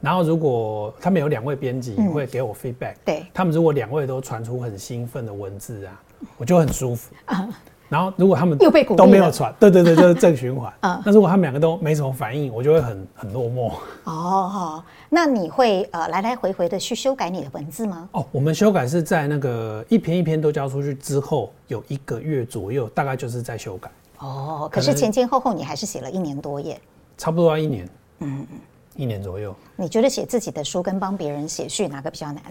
[0.00, 6.00] 然后如果他们有两位编辑会给我 feedback，嗯，对，他们如果两位都传出很兴奋的文字啊，
[6.36, 7.12] 我就很舒服。
[7.24, 7.48] 啊
[7.88, 10.72] 然后，如果他们又被都没有传，对对对，就是正 循环。
[10.80, 13.72] 嗯，那如果他们两个都没什么反应，我就会很很落寞。
[14.04, 18.08] 哦，那你会呃来来回回的去修改你的文字吗？
[18.12, 23.90] 哦，我们修改是在那个一篇一篇都交出去之后，有一个月左右，大概就是在修改。
[24.18, 26.80] 哦，可是前前后后你还是写了一年多耶？
[27.16, 27.88] 差不多要一年。
[28.18, 28.58] 嗯嗯，
[28.96, 29.54] 一年左右。
[29.76, 32.42] 你觉得写自己的书跟帮别人写序哪个比较难？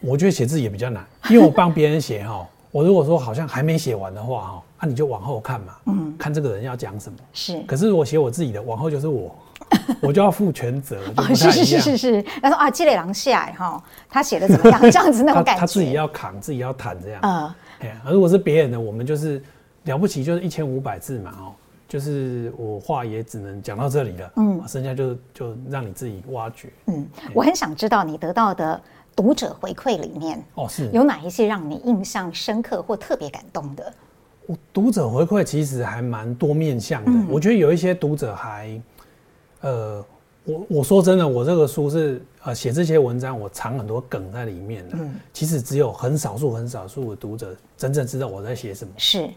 [0.00, 2.46] 我觉得写字也比较难，因为我帮别人写哈。
[2.70, 7.18] 我如果说好像还没写完的话，哈，那你就往后看嘛，嗯，看这个人要讲什么。
[7.32, 9.34] 是，可是我写我自己的，往后就是我，
[10.00, 10.98] 我就要负全责。
[11.34, 14.80] 是是是是是，他说啊，积累狼下哈，他写的怎么样？
[14.90, 15.60] 这样子那种感觉。
[15.60, 17.20] 他自己要扛，自己要谈这样。
[17.22, 19.42] 嗯，哎，如果是别人的，我们就是
[19.84, 21.52] 了不起，就是一千五百字嘛，哦，
[21.88, 26.72] 就是我话也只能讲到这里了，嗯，剩下就就让你自己挖掘。
[26.86, 28.80] 嗯，我很想知道你得到的。
[29.16, 33.92] 读者回馈里面哦，是有哪一些让你印象深刻或特别感动的？
[34.48, 37.10] 我读者回馈其实还蛮多面向的。
[37.10, 38.80] 嗯、我觉得有一些读者还，
[39.60, 40.02] 呃，
[40.44, 44.96] 我我说真的，我这个书是呃写这些文章，我藏很多梗在里面的。
[44.98, 48.90] 嗯，其实只有很少数很少数的读者真正知道我在写什么。
[48.96, 49.28] 是，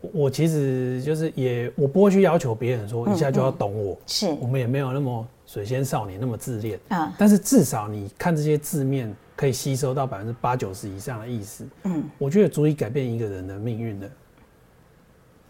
[0.00, 3.92] 我其实就是也我不会去要求别人说一下就要懂我。
[3.92, 5.26] 嗯嗯、是，我们也没有那么。
[5.48, 14.10] 水仙少年那么自恋啊，但是至少你看这些字面可以吸收到百分之八九十以上的意思，嗯，我觉得足以改变一个人的命运的。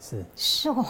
[0.08, 0.86] 是是哦，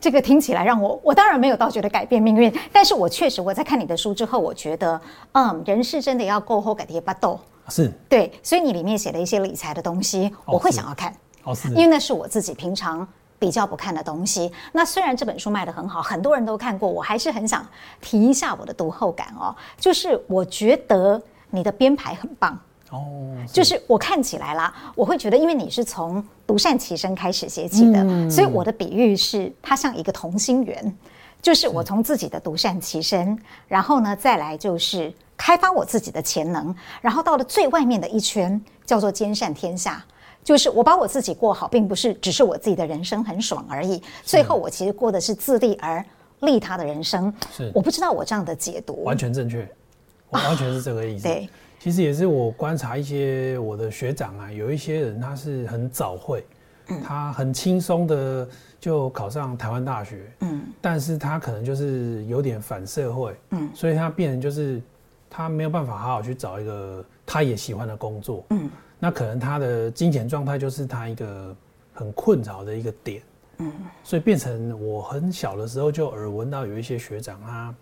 [0.00, 5.00] 这个听起来让我我当然没有到觉得改变命运，但是我确实我在看你的书之后，我觉得
[5.32, 11.12] 嗯，人是真的要够厚改跌巴豆，是，对，所以你里面写的一些理财的东西，我会想要看。
[11.42, 13.06] 哦，是，因为那是我自己平常
[13.40, 14.52] 比较不看的东西。
[14.70, 17.66] 那虽然这本书卖得很好，很多人都看过，我还是很想
[18.00, 19.52] 提一下我的读后感哦。
[19.78, 22.56] 就是我觉得你的编排很棒
[22.90, 30.96] 哦，就是我看起来啦，我会觉得，因为你是从独善其身开始写起的，嗯、所以我的比喻是它像一个同心圆，
[31.40, 40.04] 就是我从自己的独善其身，然后呢，再来就是开发我自己的潜能，然后到了最外面的一圈叫做兼善天下。
[40.42, 44.02] 就是我把我自己过好，并不是只是我自己的人生很爽而已。
[44.24, 46.02] 最后，我其实过的是自利而
[46.40, 47.32] 利他的人生。
[47.54, 49.68] 是，我不知道我这样的解读完全正确，
[50.30, 51.24] 完全是这个意思。
[51.24, 51.46] 对，
[51.80, 56.44] 其实也是我观察一些我的学长啊，有一些人他是很早会，
[57.02, 58.46] 他很轻松的
[58.78, 64.78] 就考上台湾大学，嗯，但是他可能就是有点反社会，嗯，所以他变成就是
[65.30, 68.68] 他没有办法好好去找一个他也喜欢的工作，嗯。
[69.02, 71.56] 那可能他的金钱状态就是他一个
[71.94, 73.22] 很困扰的一个点，
[73.56, 73.72] 嗯，
[74.04, 77.74] 所以变成我很小的时候就耳闻到有一些学长他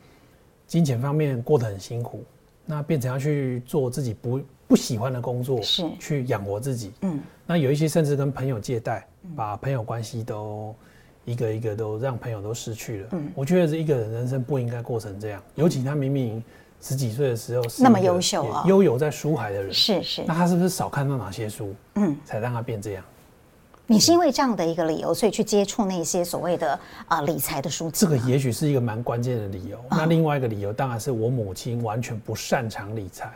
[0.69, 2.23] 金钱方面过得很辛苦，
[2.71, 5.89] 那变成要去做自己不不喜欢的工作，是。
[5.99, 10.75] 去养活自己，嗯，那有一些甚至跟朋友借贷，把朋友关系都
[11.25, 16.45] 一个一个都让朋友都失去了，嗯，我觉得是一个人人生不应该过成这样，尤其他明明。
[16.81, 23.05] 十几岁的时候是那么优秀啊，悠游在书海的人是是，那他是不是少看到哪些书，嗯，才让他变这样？
[23.91, 28.05] 你是因为这样的一个理由，所以去接触那些所谓的啊理财的书籍？
[28.05, 29.83] 这个也许是一个蛮关键的理由。
[29.91, 33.33] 那另外一个理由，当然是我母亲完全不擅长理财，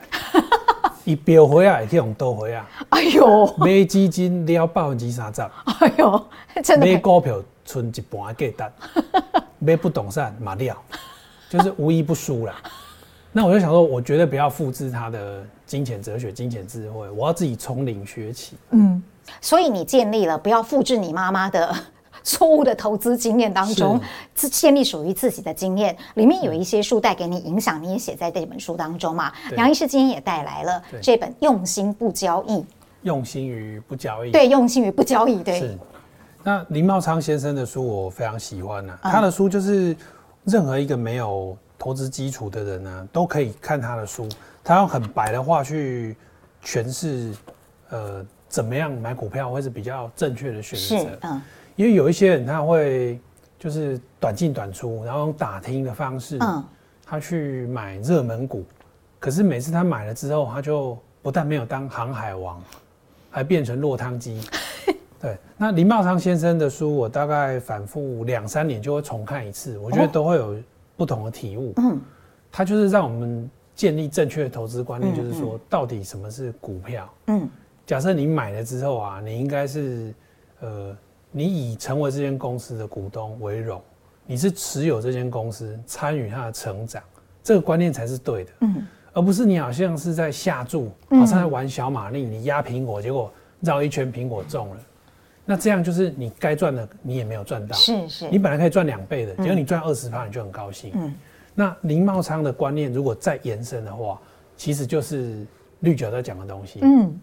[1.05, 2.69] 一表回来可以用多回啊。
[2.91, 6.27] 哎呦，买基金了百分之三十，哎呦，
[6.63, 10.77] 真的买股票存一半的价值，买不动产嘛了，
[11.49, 12.55] 就是无一不输了。
[13.33, 18.57] 那我就想说，我绝对不要复制他的金钱哲学、金钱智慧，我要自己从零学起。
[18.73, 19.03] 嗯，
[19.41, 21.75] 所以你建立了不要复制你妈妈的
[22.25, 24.01] 错误的投资经验当中，
[24.35, 25.97] 自建立属于自己的经验。
[26.15, 29.33] 里面有一些书带给你影响，你也写在这本书当中嘛。
[29.57, 32.59] 杨医师今天也带来了这本《用心不交易》，
[33.03, 34.31] 用心于不交易。
[34.31, 35.43] 对，用心于不交易。
[35.43, 35.59] 对。
[35.59, 35.79] 是。
[36.43, 39.97] 那林茂昌先生的书我非常喜欢呢、啊，他的书就是
[40.45, 41.57] 任何一个没有。
[41.79, 44.29] 投资基础的人呢，都可以看他的书。
[44.63, 46.17] 他用很白的话去
[46.65, 47.33] 诠释，
[47.91, 51.19] 呃，怎么样买股票会是比较正确的选择。
[51.23, 51.41] 嗯，
[51.75, 53.19] 因为有一些人他会
[53.59, 56.63] 就是短进短出，然后用打听的方式，嗯，
[57.07, 58.63] 他去买热门股，
[59.19, 62.63] 可是每次他买了之后，他就不但没有当航海王，
[63.31, 64.41] 还变成落汤鸡。
[65.19, 70.55] 对，那林茂昌先生的书，我大概反复两三年就会重看一次，我觉得都会有。
[70.95, 71.99] 不同的体悟，嗯，
[72.53, 77.09] 他就是让我们建立正确的投资观念，就是说，到底什么是股票？
[77.29, 77.49] 嗯，
[77.93, 80.15] 假设你买了之后啊，你应该是，
[80.61, 80.97] 呃，
[81.31, 83.83] 你以成为这间公司的股东为荣，
[84.25, 87.03] 你是持有这间公司，参与它的成长，
[87.43, 94.77] 这个观念才是对的，嗯，而不是你好像是在下注，好像在玩小马力，你压苹果，结果绕一圈苹果中了。
[95.45, 100.93] 那这样就是你该赚的你也没有赚到，是是，你本来可以赚两倍的，结果你赚二十趴，你就很高兴。
[100.95, 101.15] 嗯，
[101.55, 104.19] 那林茂昌的观念如果再延伸的话，
[104.57, 105.47] 其实就是
[105.81, 106.79] 绿角在讲的东西。
[106.81, 107.21] 嗯，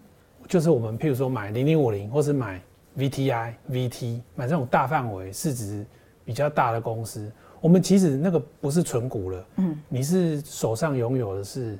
[0.50, 2.60] 就是我们譬如说买零零五零，或是买
[2.98, 5.86] VTI、VT，买这种大范围市值
[6.24, 9.46] 比较大的公司，我们其实那个不是纯股了。
[9.58, 11.78] 嗯，你是手上拥有的是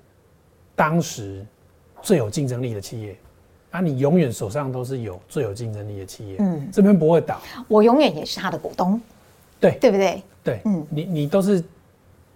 [0.77, 1.45] 当时
[2.01, 3.17] 最有竞争力的企业。
[3.73, 7.41] 啊，你永远手上都是有最有竞争力的企业，嗯，这边不会倒。
[7.67, 9.01] 我永远也是他的股东，
[9.61, 10.23] 对，对不对？
[10.43, 11.63] 对，嗯，你你都是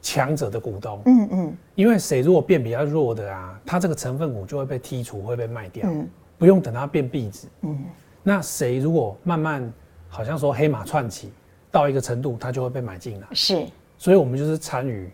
[0.01, 6.09] 强者的股东，嗯嗯，因为谁如果变比较弱的啊，他这个成分股就会被剔除，会被卖掉，嗯，
[6.45, 7.75] 不用等它变壁纸，嗯，
[8.23, 9.73] 那谁如果慢慢
[10.11, 11.33] 好像说黑马窜起
[11.71, 15.11] 到一个程度，它就会被买进来，是，所以我们就是参与。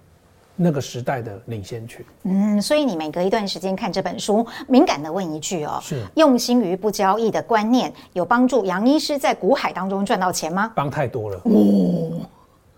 [0.57, 10.73] 那个时代的领先群，嗯，所以你每隔一段时间看这本书，敏感的问一句哦，是用心于不交易的观念有帮助杨医师在股海当中赚到钱吗？
[10.75, 12.27] 帮太多了哦。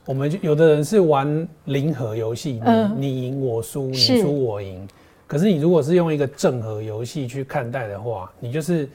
[0.04, 4.86] 我们有的人是玩零和游戏，你你赢我输，你输我赢。
[5.32, 8.86] 可是你如果是用一个正和游戏去看待的话，你就是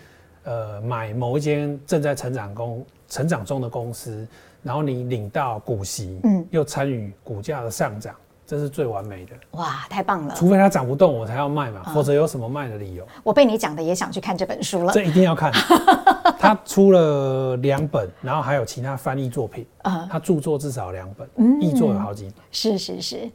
[0.43, 4.23] 呃买某一间正在成长公成长中的公司，
[4.62, 8.13] 然后你领到股息，嗯，又参与股价的上涨。
[8.45, 10.36] 这是最完美的哇，太棒了！
[10.38, 13.06] 除非它涨不动，我才要卖嘛，嗯、否则有什么卖的理由？
[13.23, 14.93] 我被你讲的也想去看这本书了。
[14.93, 15.52] 这一定要看，
[16.38, 19.65] 他出了两本，然后还有其他翻译作品。
[19.82, 21.28] 啊、嗯，他著作至少两本，
[21.60, 22.36] 译、嗯、作有好几本。
[22.52, 23.30] 是是是，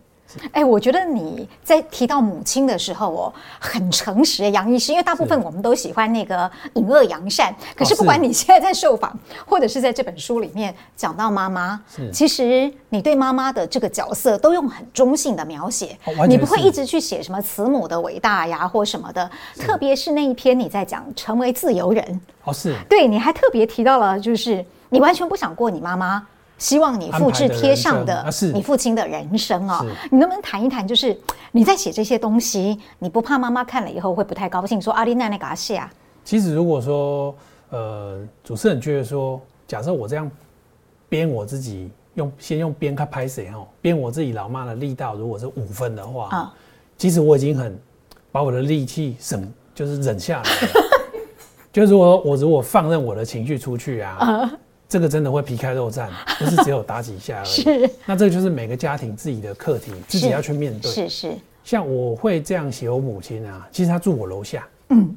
[0.47, 11.81] 哎、欸，我觉得你在提到母亲的时候哦，很诚实，杨医师，因为大部分我们都喜欢那个隐恶扬善，可是不管你现在在受访， 或者是在这本书里面讲到妈妈，
[12.13, 15.97] 其实你对妈妈的这个角色都用很中性的描写，
[16.29, 22.75] 你不会一直去写什么慈母的伟大呀或什么的，特别是那一篇你在讲成为自由人哦，是。
[22.89, 26.27] 对，你还特别提到了，就是你完全不想过你妈妈。
[26.63, 30.87] 希望你复制贴上的你父亲的人生啊，你能不能谈一谈？
[30.87, 31.19] 就是
[31.51, 34.81] 你在写这些东西，你不怕妈妈看了以后会不太高兴？
[34.81, 35.93] 说阿丽娜那个阿谢啊。
[36.25, 37.35] 其实如果说
[37.71, 40.31] 呃，主持人觉得说，假设我这样
[41.09, 46.55] 编我自己用先用编开拍谁哦，编我自己老妈的力道，如果是五分的话啊，
[46.97, 47.77] 其实我已经很
[48.31, 50.69] 把我的力气省，就是忍下来了。
[51.73, 54.49] 就是如果我如果放任我的情绪出去啊。
[54.93, 57.49] 这个真的会皮开肉绽， 不是只有打几下而已。
[57.49, 60.91] 是，那这个就是每个家庭自己的课题，自己要去面对。
[60.91, 61.35] 是是。
[61.65, 64.69] 像我会这样写我母亲啊，其实她住我楼下。
[64.91, 65.17] 嗯。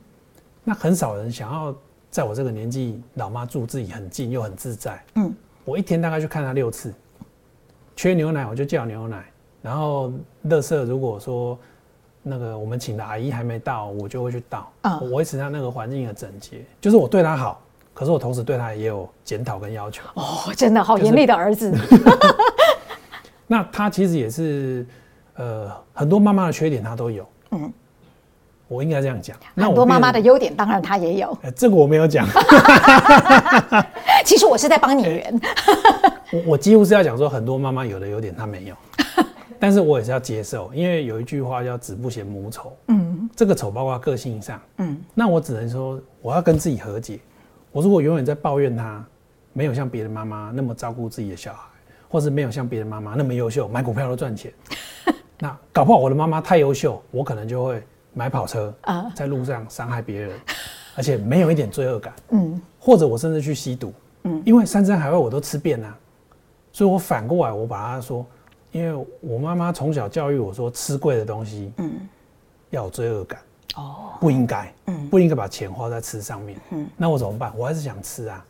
[0.64, 1.76] 那很少人想要
[2.10, 5.04] 在我这个年纪，老妈住自己很近又很自在。
[5.16, 5.36] 嗯。
[5.66, 6.94] 我一天大概去看她六次，
[7.98, 9.26] 缺牛奶我就叫牛奶，
[9.62, 10.10] 然后
[10.48, 11.60] 垃圾如果说
[12.24, 14.72] 那个我们请的阿姨还没到，我就会去倒。
[14.84, 15.02] 啊。
[15.02, 17.62] 我维持她那个环境的整洁，就是我对她好。
[17.96, 21.74] 可是我同时对他也有检讨跟要求哦，真的好严厉的儿子。
[23.48, 24.86] 那他其实也是，
[25.36, 27.26] 呃，很多妈妈的缺点他都有。
[27.52, 27.72] 嗯，
[28.68, 29.38] 我应该这样讲。
[29.56, 31.38] 很多妈妈的优点当然他也有。
[31.44, 32.28] 欸，这个我没有讲。
[34.26, 35.42] 其实我是在帮你圆。
[36.34, 38.76] 我我几乎是要讲说，很多妈妈有的优点他没有，
[39.58, 42.76] 但是我也是要接受，因为有一句话叫“子不嫌母丑”。
[42.90, 44.60] 嗯，这个丑包括个性上。
[44.80, 47.22] 嗯，那我只能说，我要跟自己和解。
[47.76, 49.06] 我如果永远在抱怨他，
[49.52, 51.68] 没有像别的妈妈那么照顾自己的小孩，
[52.08, 54.50] 或是没有像别的妈妈那么优秀，买股票都赚钱，
[55.38, 57.84] 那搞不好我的妈妈太优秀，我可能就会
[58.14, 60.40] 买跑车啊，在路上伤害别人，
[60.96, 62.14] 而且没有一点罪恶感。
[62.30, 63.94] 嗯，或者我甚至去吸毒。
[64.24, 65.98] 嗯，因为山珍海味我都吃遍了，
[66.72, 68.26] 所以我反过来我把他说，
[68.72, 71.92] 因为我妈妈从小教育我说吃贵的东西，嗯，
[72.70, 73.38] 要有罪恶感。
[73.76, 77.52] 哦，不应该，嗯，不应该把钱花在吃上面，嗯，那我怎么办？
[77.58, 78.44] 我还是想吃啊，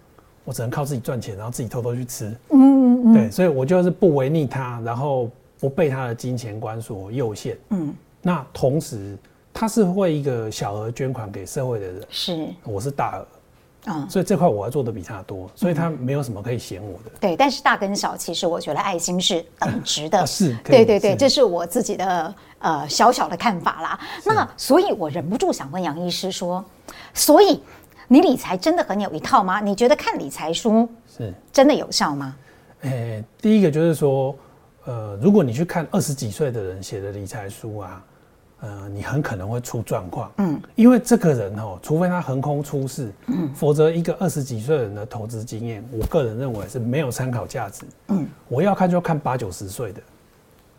[0.44, 9.18] 我只能靠自己赚钱，然后自己偷偷去吃，嗯嗯嗯，对，所以我就是不违逆他，然后不被他的金钱观所诱限，嗯，那同时
[9.54, 13.28] 他是会一个小额捐款给社会的人，是，我是大额。
[13.88, 17.12] 嗯，所以这块我要做的比他多，所以他没有什么可以嫌我的。
[17.14, 20.20] 嗯、对，但是大跟小，其实我觉得爱心是等值的。
[20.20, 24.00] 啊、是，对对对，这是我自己的呃小小的看法啦。
[24.26, 26.64] 那所以，我忍不住想问杨医师说，
[27.14, 27.62] 所以
[28.08, 29.62] 你理财真的很有一套吗？
[29.62, 32.36] 你觉得看理财书是真的有效吗？
[32.82, 34.36] 诶，第一个就是说，
[34.86, 38.04] 呃，如果你去看二十几岁的人写的理财书啊。
[38.66, 50.02] 呃，你很可能会出状况，嗯，因为这个人哦，除非他横空出世，嗯，否则一个二十几岁人的投资经验，我个人认为是没有参考价值，嗯，我要看就看八九十岁的，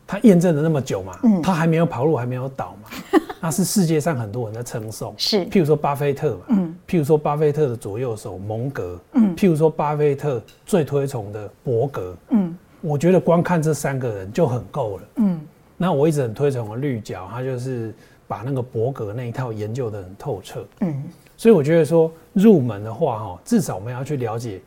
[0.05, 2.91] 他验证了那么久嘛，嗯，他还没有跑路，还没有倒嘛，
[3.41, 15.41] 那是世界上很多人在称颂，是，譬如说巴菲特嘛，嗯，譬如说巴菲特的左右手蒙格，嗯，譬如说巴菲特最推崇的伯格，嗯，我觉得光看这三个人就很够了，嗯。
[15.77, 17.95] 那我一直很推崇的绿角，他就是
[18.27, 20.67] 把那个伯格那一套研究的很透彻。
[20.81, 21.05] 嗯，
[21.37, 24.61] 所以我觉得说入门的话，哈，至少我们要去了解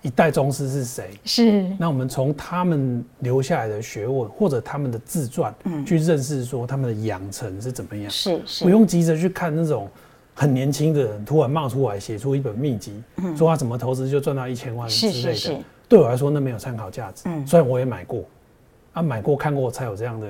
[0.00, 1.10] 一代宗师是谁。
[1.24, 1.68] 是。
[1.78, 8.08] 那我们从他们留下来的学问或者他们的自传，嗯，去认识说他们的养成是怎么样。
[8.10, 8.64] 是是。
[8.64, 9.88] 不用急着去看那种
[10.34, 15.20] 很年轻的人突然冒出来写出一本秘籍，嗯，说他怎么投资就赚到一千万之类的。
[15.20, 15.58] 是是是。
[15.88, 17.24] 对我来说，那没有参考价值。
[17.26, 17.46] 嗯。
[17.46, 18.24] 虽然我也买过。
[18.94, 20.26] 啊，买过看过才有这样的，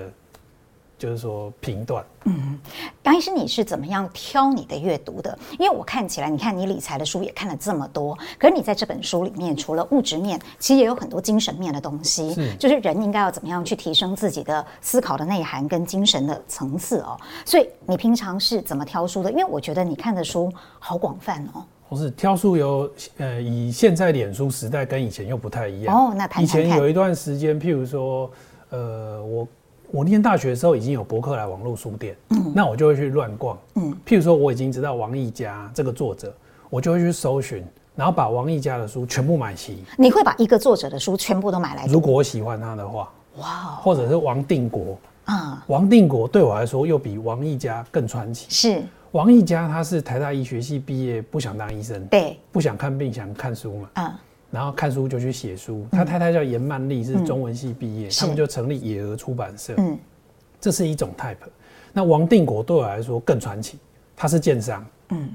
[0.98, 2.04] 就是说评断。
[2.24, 2.58] 嗯，
[3.02, 5.38] 杨医师，你是怎么样挑你的阅读的？
[5.58, 12.32] 因为我看起来，你看你理财的书也看了这么多，可是你在这本书里面，除了物质面，其实也有很多精神面的东西。
[12.32, 17.20] 是，就是人应该要怎么样去提升自己的思考的内涵跟精神的层次哦。
[17.44, 19.30] 所以你平常是怎么挑书的？
[19.30, 21.62] 因为我觉得你看的书好广泛哦。
[21.90, 25.94] 不是挑书有，呃，以现在脸书时代跟以前又不太一样。
[25.94, 28.30] 哦，那以前有一段时间，譬如说。
[28.74, 29.48] 呃，我
[29.92, 36.34] 我念大学的时候已经有博客来网络书店，嗯，那我就会去乱逛，嗯，譬如说我已经知道王毅家这个作者，
[36.68, 37.64] 我就会去搜寻，
[37.94, 39.84] 然后把王毅家的书全部买齐。
[39.96, 41.86] 你会把一个作者的书全部都买来？
[41.86, 43.46] 如果我喜欢他的话，哇，
[43.82, 44.98] 或者是王定国。
[45.26, 48.46] 啊，王定国对我来说又比王毅家更传奇。
[48.50, 48.82] 是。
[49.12, 54.12] 王毅家，他是台大医学系毕业，不想当医生，对，不想看病，想看书嘛，嗯。
[54.54, 59.74] 然后看书就去写书，他太太叫严曼丽，是中文系毕业，他们就成立野鹅出版社。
[59.78, 59.98] 嗯，
[60.60, 61.34] 这是一种 type。
[61.92, 63.80] 那王定国对我来说更传奇，
[64.14, 64.86] 他是建商。
[65.08, 65.28] 嗯，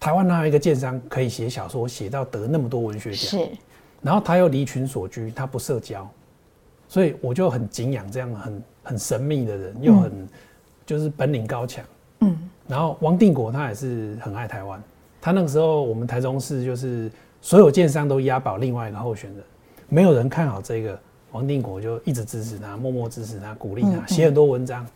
[0.00, 3.18] 台湾哪有一个建商可以写小说写到得那么多文学奖？
[3.42, 3.46] 是。
[4.00, 6.08] 然后他又离群所居，他不社交，
[6.88, 10.26] 所以我就很敬仰这样很很神秘的人，又很
[10.86, 11.84] 就是本领高强。
[12.20, 12.48] 嗯。
[12.66, 14.82] 然后王定国他也是很爱台湾，
[15.20, 17.10] 他那个时候我们台中市就是
[17.42, 19.44] 所有建商都押宝另外一个候选人，
[19.90, 20.98] 没有人看好这个。
[21.32, 24.86] 王定国就一直支持他，默默支持他，鼓励他，写很多文章。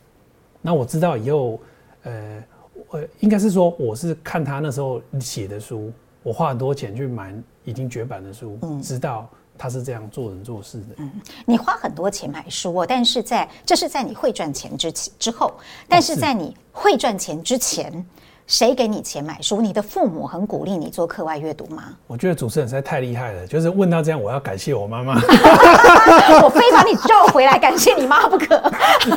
[0.60, 1.58] 那我知道以后，
[2.02, 2.44] 呃，
[2.90, 5.90] 我应该是说，我是看他那时候写的书，
[6.22, 7.34] 我花很多钱去买
[7.64, 9.26] 已经绝版的书，嗯，知道
[9.56, 10.86] 他是这样做人做事的。
[10.98, 11.10] 嗯，
[11.46, 15.54] 你花很多钱买书，但是在这是在你会赚钱之前之后，
[15.88, 18.04] 但是在你会赚钱之前。
[18.46, 19.60] 谁给你钱买书？
[19.60, 21.96] 你的父母很鼓励你做课外阅读吗？
[22.06, 25.14] 我觉得主持人实在太厉害了，就是问到这样，我要感谢我妈妈。
[26.44, 28.62] 我非把你召回来，感谢你妈不可。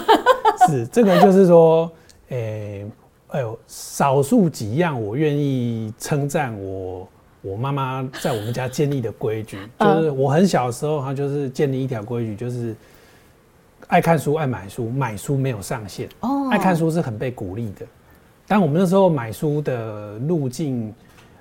[0.67, 1.91] 是这个，就是说，
[2.29, 2.85] 诶、
[3.27, 7.07] 欸，哎呦，少数几样我愿意称赞我
[7.43, 12.75] 我妈妈在我们家建立的规矩，就是我很小的时候，她就是建立一条规矩，就是
[13.89, 16.09] 爱看书、爱买书，买书没有上限。
[16.21, 17.85] 哦，爱看书是很被鼓励的。
[18.49, 20.91] 但我们那时候买书的路径，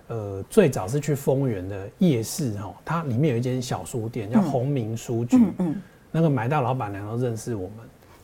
[0.08, 7.78] 呃，最早是去丰原的夜市哦，它里面有一间小书店叫鸿明书局，嗯嗯，那个买到老板娘都认识我们。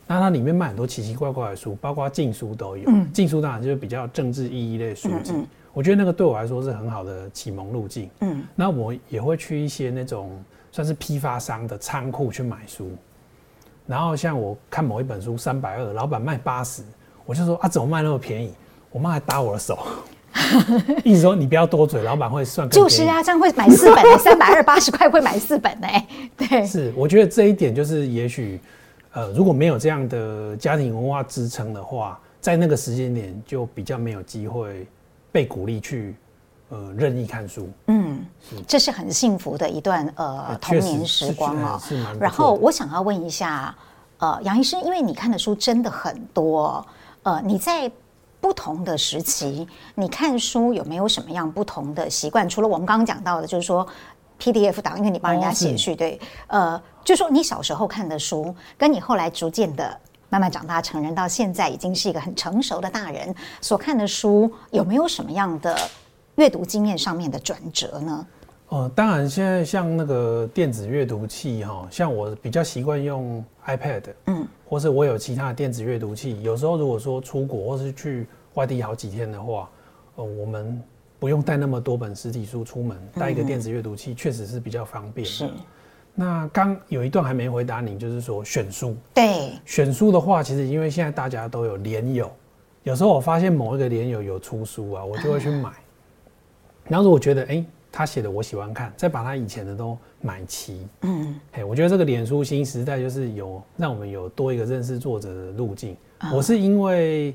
[0.05, 2.83] 那它里面卖很多奇奇怪怪的书，包括禁书都有。
[2.85, 5.33] 嗯禁书当然就是比较政治意义类书籍。
[5.73, 8.07] 我觉得那个对我来说是很好的启蒙路径。
[8.19, 10.29] 嗯，那我也会去一些那种
[10.71, 12.91] 算是批发商的仓库去买书。
[13.87, 16.83] 然后像我看某一本书三百二，老板卖八十，
[17.25, 18.53] 我就说啊，怎么卖那么便宜？
[18.95, 19.77] 我妈还打我的手，
[21.03, 22.69] 意思说你不要多嘴，老板会算。
[22.69, 25.87] 就是啊，这样会买四本，三百二八十块会买四本呢。
[26.37, 28.57] 对，是，我觉得这一点就是，也许，
[29.11, 34.87] 呃，如果没有这样的家庭文化支撑的话，在那个时间点就比较没有机会
[35.29, 36.15] 被鼓励去，
[36.69, 37.69] 呃，任意看书。
[37.87, 41.81] 嗯，是这是很幸福的一段呃童年时光啊。
[42.17, 43.75] 然后我想要问一下，
[44.19, 46.87] 呃，杨医生，因为你看的书真的很多，
[47.23, 47.91] 呃，你在。
[48.45, 52.47] 不同的时期，你看书有没有什么样不同的习惯？
[52.47, 53.87] 除了我们刚刚讲到的，就是说
[54.39, 65.75] PDF 档，因为你帮人家写序，对，呃，就是说你小时候看的书，跟你后来逐渐的慢慢长大成人，到现在已经是一个很成熟的大人所看的书，有没有什么样的
[66.35, 68.27] 阅读经验上面的转折呢？
[68.75, 76.43] 呃，当然，现在像那个电子阅读器哈，像我比较习惯用 iPad，嗯，或是我有其他的电子阅读器。
[76.43, 79.69] 有时候如果说出国或是去外地好几天的话，
[80.17, 80.83] 呃，我们
[81.19, 85.25] 不用带那么多本实体书出门，带一个电子阅读器确实是比较方便。
[85.25, 85.49] 是。
[86.13, 88.93] 那刚有一段还没回答你，就是说选书。
[89.13, 89.53] 对。
[89.63, 92.29] 选书的话，其实因为现在大家都有联友，
[92.83, 95.71] 有时候我发现某一个联友有出书啊，我就会去买。
[96.89, 97.47] 然后如果觉得哎。
[97.47, 97.65] 欸
[97.97, 100.85] 他写的我喜欢看，再把他以前的都买齐。
[101.03, 105.95] 嗯，嘿，我觉得这个脸书新时代就是有让我们有多一个认识作者的路径。
[106.19, 106.35] 嗯。
[106.35, 107.33] 我是因为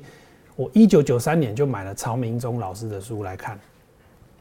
[0.55, 3.59] 我一九九三年就买了曹明忠老师的书来看，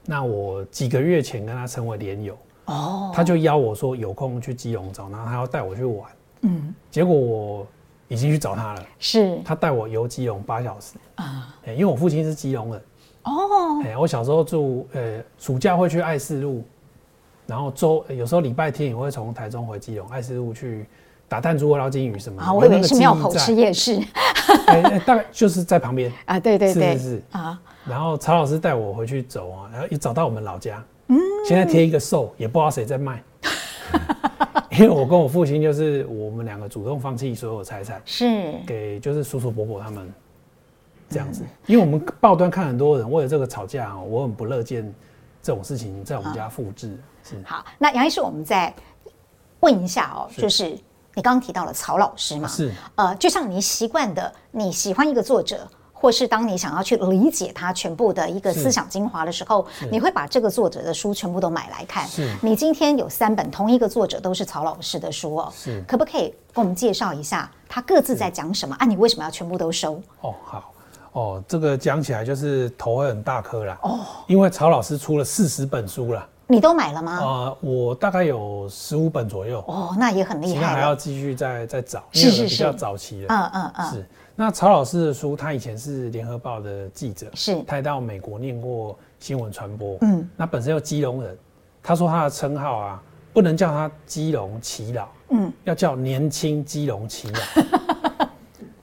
[0.05, 6.11] 那我几个月前跟他成为连友，哦，他就邀我说有空去基隆找，然后他要带我去玩。
[6.43, 7.67] 嗯，结果我
[8.09, 12.83] 已经去找他了，是他带我游基隆八小时啊，因为我父亲是基隆人。
[13.25, 16.65] 哦，哎，我小时候住，呃，暑假会去爱四路，
[17.47, 20.87] 然后周有时候礼拜天也会从台中回基隆，爱四路去
[21.29, 22.47] 打弹珠、捞金鱼什么的。
[22.47, 24.01] 啊，我以为是庙口吃夜市。
[24.67, 27.61] 哎哎，大概就是在旁边啊，对对对，是是是啊。
[27.87, 33.23] 然后曹老师带我回去走啊，然后一找到我们老家，嗯，现在贴一个售，也不知道谁在卖。
[34.71, 40.13] 因为我跟我父亲就是我们两个主动放弃所有财产，是给就是叔叔伯伯他们。
[41.11, 44.95] 这样子，因为我们报端看很多人为了这个吵架，我很不乐见
[45.43, 46.97] 这种事情在我们家复制。
[47.25, 48.73] 是好，那杨医师，我们再
[49.59, 50.71] 问一下哦，就是
[51.15, 52.47] 你刚刚提到了曹老师嘛？
[52.49, 62.07] 是呃，就像你习惯的，你喜欢一个作者，或是当你想要去理解他全部的一个思想精华的时候，你会把这个作者的书全部都买来看。
[62.07, 68.87] 是，你今天有三本同一个作者都是曹老师的书哦，是，可不可以跟我们介绍一下他各自在讲什么啊？
[68.87, 70.01] 你为什么要全部都收？
[70.21, 70.73] 哦，好。
[71.13, 73.79] 哦，这个讲起来就是头会很大颗啦。
[73.83, 77.19] 哦，因为曹老师出了四十本书了，你都买了吗？
[77.21, 79.65] 呃，我大概有十五本左右。
[79.67, 80.53] 哦，那也很厉害。
[80.53, 83.27] 现在还要继续再再找，是是是，比较早期的。
[83.29, 83.91] 嗯嗯嗯。
[83.91, 84.07] 是。
[84.37, 87.63] 那曹老师的书，他以前是联合报的记者，是。
[87.67, 89.99] 他也到美国念过新闻传播。
[90.03, 90.29] 嗯。
[90.37, 91.37] 那本身又基隆人，
[91.83, 93.03] 他说他的称号啊，
[93.33, 97.80] 不能叫他基隆耆老，嗯，要叫年轻基隆耆老。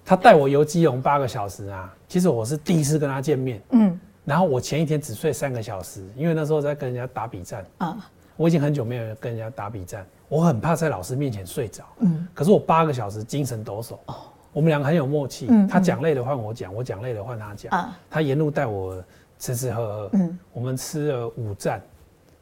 [0.08, 3.62] 他带我游基隆八个小时啊，其实我是第一次跟他见面。
[3.72, 4.00] 嗯。
[4.24, 7.66] 然后我前一天只睡三个小时，因为那时候在跟人家打比战。
[7.80, 8.10] 啊。
[8.38, 11.84] 我已经很久没有跟人家打比战，我很怕在老师面前睡着。
[12.00, 12.26] 嗯。
[12.34, 13.96] 可是我八个小时精神抖擞。
[14.06, 14.16] 哦。
[14.54, 15.48] 我们两个很有默契。
[15.50, 15.68] 嗯。
[15.68, 17.78] 他讲累了换我讲，我讲累了换他讲。
[17.78, 18.00] 啊。
[18.10, 19.04] 他沿路带我
[19.38, 20.10] 吃吃喝喝。
[20.14, 20.40] 嗯。
[20.54, 21.82] 我们吃了五站，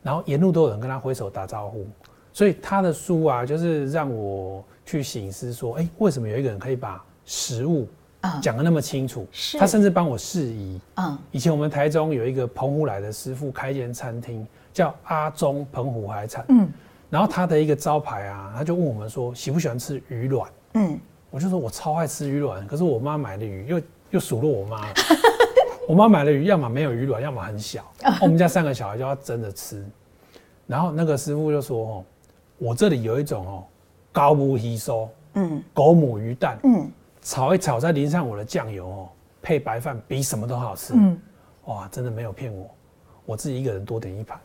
[0.04, 1.88] 然后沿路都有人跟他挥手打招呼。
[2.32, 7.88] 所以他的书啊，就是让我去醒思说，哎，为什么有一个人可以把食物
[8.42, 9.28] 讲得那么清楚？
[9.32, 10.80] 是，他甚至帮我释疑。
[10.96, 16.46] 嗯，以前我们台中有一个澎湖来的师傅开一间餐厅，叫阿中澎湖海产。
[16.50, 16.70] 嗯，
[17.10, 20.50] 然后他的一个招牌啊，他就问我们说，喜不喜欢吃鱼卵？
[20.74, 21.00] 嗯，
[21.30, 24.88] 我就说我超爱吃鱼卵，可是我妈买的鱼又又数落我妈。
[25.88, 27.86] 我妈买的鱼要么没有鱼卵，要么很小。
[28.22, 29.86] 我们家三个小孩就要争着吃，
[30.66, 32.04] 然后那个师傅就说，哦。
[32.58, 33.64] 我这里有一种哦，
[34.14, 36.90] 高母吸收，嗯，狗母鱼蛋，嗯，
[37.26, 39.10] 炒一炒再淋上我的酱油哦，
[39.42, 41.20] 配白饭比什么都好吃，嗯，
[41.66, 42.70] 哇，真的没有骗我，
[43.26, 44.40] 我自己一个人多点一盘，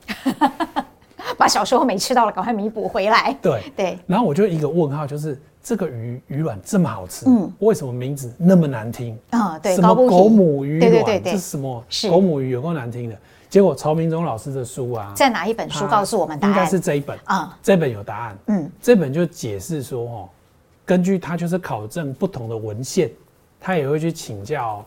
[1.37, 9.59] 把小时候没吃到了赶快弥补回来，对对，然后我就一个问号，就是这个鱼鱼卵这么好吃，嗯，为什么名字那么难听啊？
[9.59, 11.85] 对，什么狗母鱼卵，对对对对，这是什么？
[11.91, 13.16] 是狗母鱼有够难听的。
[13.51, 16.55] 结果曹明忠老师的书啊，在哪一本书告诉我们答案？
[16.55, 18.39] 应该是这一本啊，这本有答案。
[18.47, 20.28] 嗯，这本就解释说哦，
[20.91, 23.09] 根据他就是考证不同的文献，
[23.61, 24.84] 他也会去请教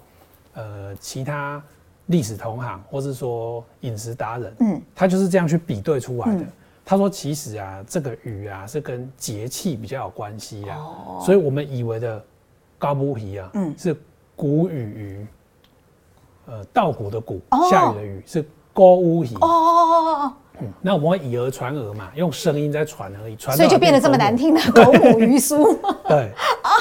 [0.54, 1.64] 呃其他
[2.08, 4.54] 历史同行，或是说饮食达人。
[4.60, 6.44] 嗯，他就是这样去比对出来的。
[6.84, 10.78] 他说其实啊，这个鱼啊是跟节气比较有关系啊，
[11.22, 12.22] 所以我们以为的
[12.78, 13.96] 高母鱼啊，嗯，是
[14.36, 15.28] 谷雨鱼。
[16.48, 17.40] 呃，稻谷的谷，
[17.72, 19.34] 下雨的雨，是高乌鱼。
[19.36, 23.56] 哦，嗯，那我们会以讹传讹嘛，用声音在传而已，传。
[23.58, 25.76] 所以就变得这么难听的狗母鱼酥。
[26.08, 26.32] 对，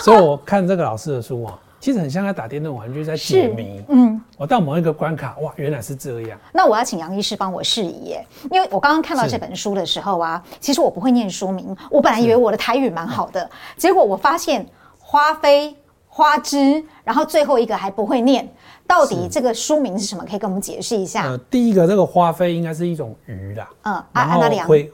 [0.02, 3.82] 所以我看这个老师的书啊，其实很像在打电动玩具，在解谜。
[3.88, 6.38] 嗯，我到某一个关卡，哇，原来是这样。
[6.52, 14.66] 那我要请杨医师帮我释疑耶，因为我刚刚看到这本书的时候啊，其实我不会念书名，我本来以为我的台语蛮好的，结果我发现
[14.98, 15.74] 花飞、
[16.14, 18.46] 花枝，然后最后一个还不会念。
[18.86, 20.22] 到底这个书名是什么？
[20.28, 21.22] 可以跟我们解释一下。
[21.22, 23.70] 呃，第一个这个花飞应该是一种鱼啦。
[23.84, 24.92] 嗯，啊，然后会，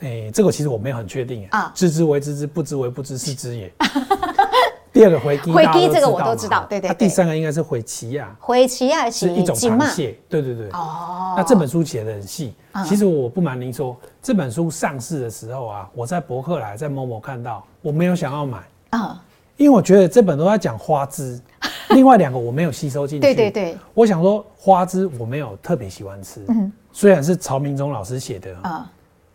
[0.00, 1.70] 哎、欸，这个其实我没有很确定啊。
[1.74, 3.70] 知之为知之，不知为不知，是知也。
[4.90, 6.94] 第二个回基，回基这个我都知道，对对，对。
[6.94, 10.70] 第三个应该是回鳍亚，回鳍亚是一种螃蟹，对对对。
[10.70, 11.34] 哦。
[11.36, 12.54] 那这本书写的很细，
[12.86, 18.58] 其实我不瞒您说，这本书上市的时候啊，我在博客来，在某某看到，我没有想要买
[18.88, 19.22] 啊，
[19.56, 21.40] 因为我觉得这本都在讲花枝。
[21.90, 23.20] 另外两个我没有吸收进去。
[23.20, 28.90] 对对对，我想说花枝我没有特别喜欢吃，嗯，虽然是曹明忠老师写的啊，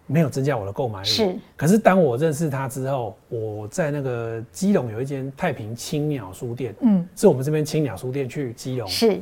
[0.06, 1.08] 没有增加我的购买力。
[1.08, 9.22] 是，可是当我认识他之后，我在那个基隆有一间太平青鸟书店，嗯，是我们这边青鸟书店去基隆是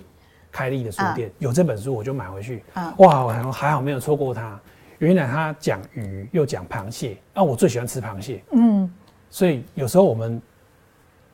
[0.52, 4.60] 开立的书店，有这本书我就买回去，啊，哇，我还还好没有错过它。
[4.98, 8.92] 原来他讲鱼又讲螃蟹，啊，我最喜欢吃螃蟹，嗯，
[9.30, 10.42] 所以有时候我们。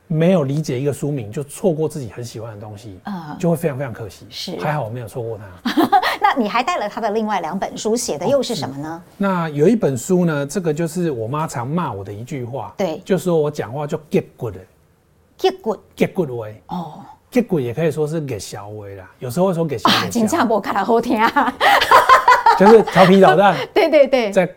[0.08, 4.26] 没有理解一个书名，就错过自己很喜欢的东西，嗯，就会非常非常可惜。
[4.30, 5.44] 是，还好我没有错过它。
[6.20, 9.02] 那你还带了他的另外两本书，写的又是什么呢？
[9.04, 16.62] 哦，那有一本书呢，这个就是我妈常骂我的一句话，对，就说我讲话就 get good，get good，get good way。
[16.68, 17.00] 哦
[17.30, 19.94] ，get good 也可以说是给小薇啦，有时候会说给小薇。
[19.96, 21.54] 啊，金价波卡拉好听啊，
[22.58, 23.56] 就是调皮捣蛋。
[23.74, 24.48] 对对对，在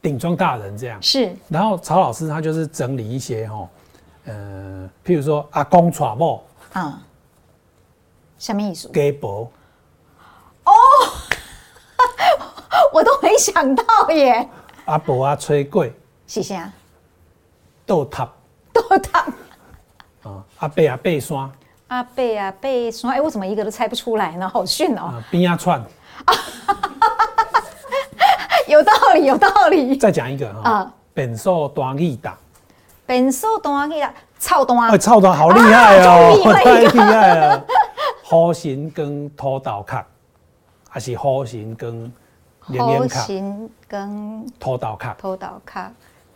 [0.00, 1.02] 顶撞大人这样。
[1.02, 3.68] 是，然后曹老师他就是整理一些哈。
[4.28, 7.00] 呃，譬如说阿公娶某，啊，
[8.38, 8.88] 什么意思？
[8.92, 9.50] 鸡婆
[10.64, 10.72] 哦，
[12.92, 14.46] 我都没想到耶。
[14.84, 15.92] 阿婆啊，吹鬼，
[16.26, 16.70] 是啥？
[17.86, 18.30] 倒塔，
[18.72, 19.20] 倒塔。
[20.24, 21.50] 啊，阿伯啊，爬山，
[21.88, 23.10] 阿伯啊，爬山。
[23.12, 24.46] 哎，我怎么一个都猜不出来呢？
[24.48, 25.22] 好逊哦。
[25.30, 25.82] 边啊串，
[28.68, 29.96] 有道理，有道理。
[29.96, 32.36] 再讲一个啊，本数大义大。
[33.08, 34.78] 变数单去啦，臭单。
[34.90, 37.64] 哎，臭单好厉害哦， 太厉害了。
[38.22, 39.96] 火神跟土豆壳，
[40.90, 42.12] 还是火神跟
[42.66, 43.18] 连连壳？
[43.18, 45.08] 虎神跟土豆壳。
[45.18, 45.80] 土豆壳，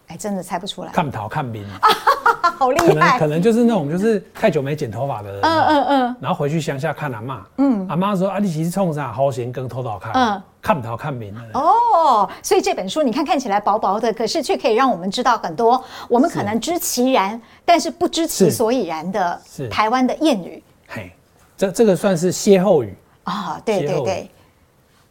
[0.08, 0.90] 哎，真的猜不出来。
[0.92, 1.62] 看头看面。
[2.56, 2.86] 好厉害。
[2.86, 5.40] 可能可能就是那种就是太久没剪头发的人。
[5.42, 6.16] 嗯嗯嗯。
[6.20, 7.42] 然后回去乡下看阿妈。
[7.58, 7.86] 嗯。
[7.88, 9.12] 阿妈说：“啊，你其实冲啥？
[9.12, 10.42] 虎神跟偷偷看。”嗯。
[10.60, 20.62] 看不到看明哦，所以这本书你看看起来薄薄的，可是却可以让我们知道很多我们可能知其然，但是不知其所以然的台湾的谚语。
[20.86, 21.10] 嘿，
[21.56, 24.30] 这这个算是歇后语啊，对对对。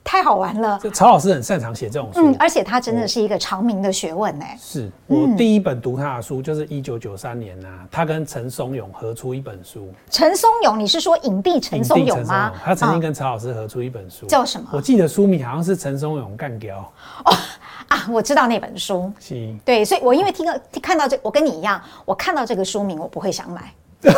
[0.04, 0.80] 太好玩了！
[0.94, 4.46] 曹老师很擅长写这种书，嗯，而且他真的是一个长明的学问呢。
[4.60, 9.94] 是我第一本读他的书，就是一九九三年呐、啊，他跟陈松勇合出一本书。
[10.10, 12.52] 陈松勇，你是说影帝陈松勇吗？
[12.64, 14.68] 他曾经跟曹老师合出一本书，叫什么？
[14.74, 16.80] 我记得书名好像是陈松勇干掉。
[17.26, 17.34] 哦
[17.88, 19.12] 啊，我知道那本书。
[19.20, 19.54] 是。
[19.64, 23.72] 对，所以我因为听到看到这，我跟你一样，我看到这个书名，我不会想买。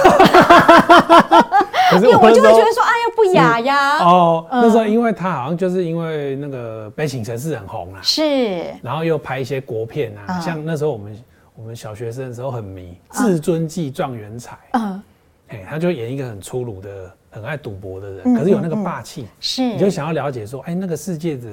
[1.95, 3.97] 因为我就会觉得说，哎呀，不雅呀。
[3.99, 8.73] 哦，那时候因为他好像就是因为那个《悲情城市》很红啊，是。
[8.81, 11.23] 然后又拍一些国片啊，像那时候我们
[11.55, 14.55] 我们小学生的时候很迷《至尊记状元彩》。
[14.71, 15.03] 嗯。
[15.49, 19.27] 哎，他就演一个很粗鲁的、很爱赌博的人，可是有那个霸气。
[19.39, 19.61] 是。
[19.61, 21.47] 你就想要了解说，哎，那个世界的，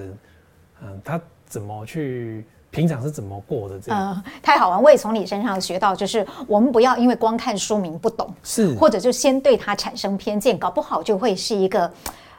[0.82, 2.46] 嗯，他怎么去？
[2.70, 3.78] 平常是怎么过的？
[3.80, 4.82] 这样，呃，太好玩！
[4.82, 11.92] 我也从你身上学到，就是我们不要因为光看书名不懂，是，或者就先对它产生偏见，搞不好就会是一个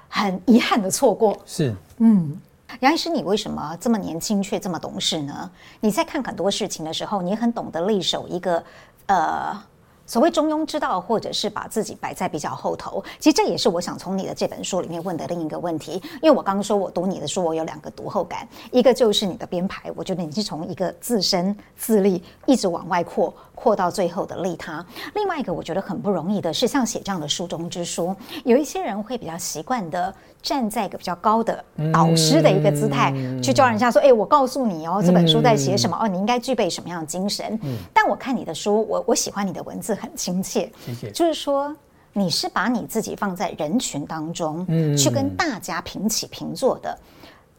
[0.08, 1.38] 很遗憾的错过。
[1.46, 2.40] 是，嗯，
[2.80, 5.52] 杨医师，你为什么这么年轻却这么懂事呢？
[5.80, 8.64] 你在看很多事情的时候，你很懂得立守一个
[9.08, 9.62] 呃。
[10.06, 16.02] 所谓中庸之道，或者是把自己摆在比较后头，其实这也是我想从你的这本书里面问的另一个问题。
[16.22, 23.34] 因为我刚刚说我读你的书，我有两个读后感，一个就是你的编排，我觉得你是从一个自身自立一直往外扩。
[23.62, 24.84] 扩到最后的利他。
[25.14, 35.96] 另外一个我觉得很不容易的是，像写这样的书中之书，有一些人会比较习惯的站在一个比较高的导师的一个姿态，嗯、去教人家说：“哎、欸，我告诉你哦，这本书在写什么？
[36.02, 41.12] 哦，你应该具备什么样的精神？”嗯、但我看你的书，我我喜欢你的文字很亲切，谢谢。
[41.12, 41.76] 就是说，
[42.14, 46.98] 你是把你自己放在人群当中，嗯、去跟大家平起平坐的。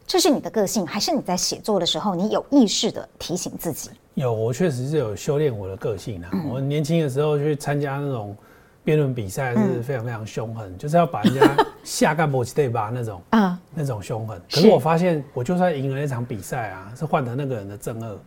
[0.05, 3.89] 这是你的个性，还是你在写作的时候，你有意识的提醒自己？
[4.15, 6.29] 有，我确实是有修炼我的个性啊。
[6.33, 8.35] 嗯、我年轻的时候去参加那种
[8.83, 12.91] 辩论比赛是非常非常凶狠，嗯、就是要把人家 下干部对吧？
[12.93, 14.39] 那种啊，那种凶狠。
[14.51, 18.19] 可是我发现，我就算赢了那场比赛啊，是换得那个人的憎恶。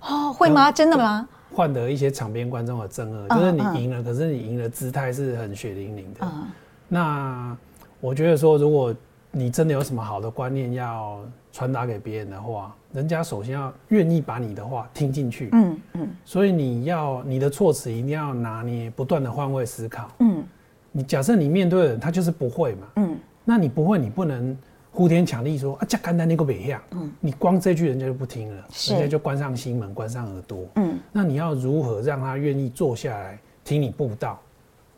[0.00, 0.70] 哦，会吗？
[0.70, 1.28] 真的吗？
[1.54, 6.20] 换得一些场边观众的憎恶，就是你赢了，嗯、可是你赢的姿态是很血淋淋的。
[6.22, 6.46] 嗯、
[6.88, 7.56] 那
[8.00, 8.94] 我觉得说，如果
[9.30, 11.20] 你真的有什么好的观念要
[11.52, 15.48] 传达给别人的话，人家首先要愿意把你的话听进去。
[15.52, 16.08] 嗯嗯。
[16.24, 20.10] 所以你要你的措辞一定要拿捏，不断的换位思考。
[20.20, 20.44] 嗯。
[20.90, 22.86] 你假设你面对的人他就是不会嘛。
[22.96, 23.18] 嗯。
[23.44, 24.56] 那你不会，你不能
[24.90, 26.82] 呼天抢地说啊，这干单那个别样。
[26.90, 27.10] 嗯。
[27.18, 30.66] 你光这句人家就不听了，是人家就关上心门，关上耳朵。
[30.76, 30.98] 嗯。
[31.10, 34.38] 那你要如何让他愿意坐下来听你布道？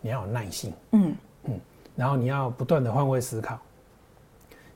[0.01, 0.73] 你要有耐心。
[0.93, 1.15] 嗯
[1.45, 1.61] 嗯。
[1.95, 3.59] 然后你要不断的换位思考。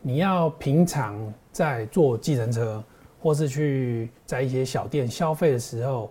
[0.00, 1.16] 你要平常
[1.50, 2.82] 在坐计程车，
[3.20, 6.10] 或是去在一些小店消费的时候，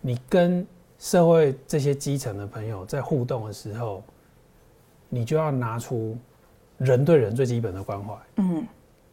[0.00, 0.66] 你跟
[0.98, 4.02] 社会这些基层的朋友在互动的时候，
[5.08, 6.16] 你就要拿出
[6.78, 8.14] 人对人最基本的关怀。
[8.36, 8.66] 嗯，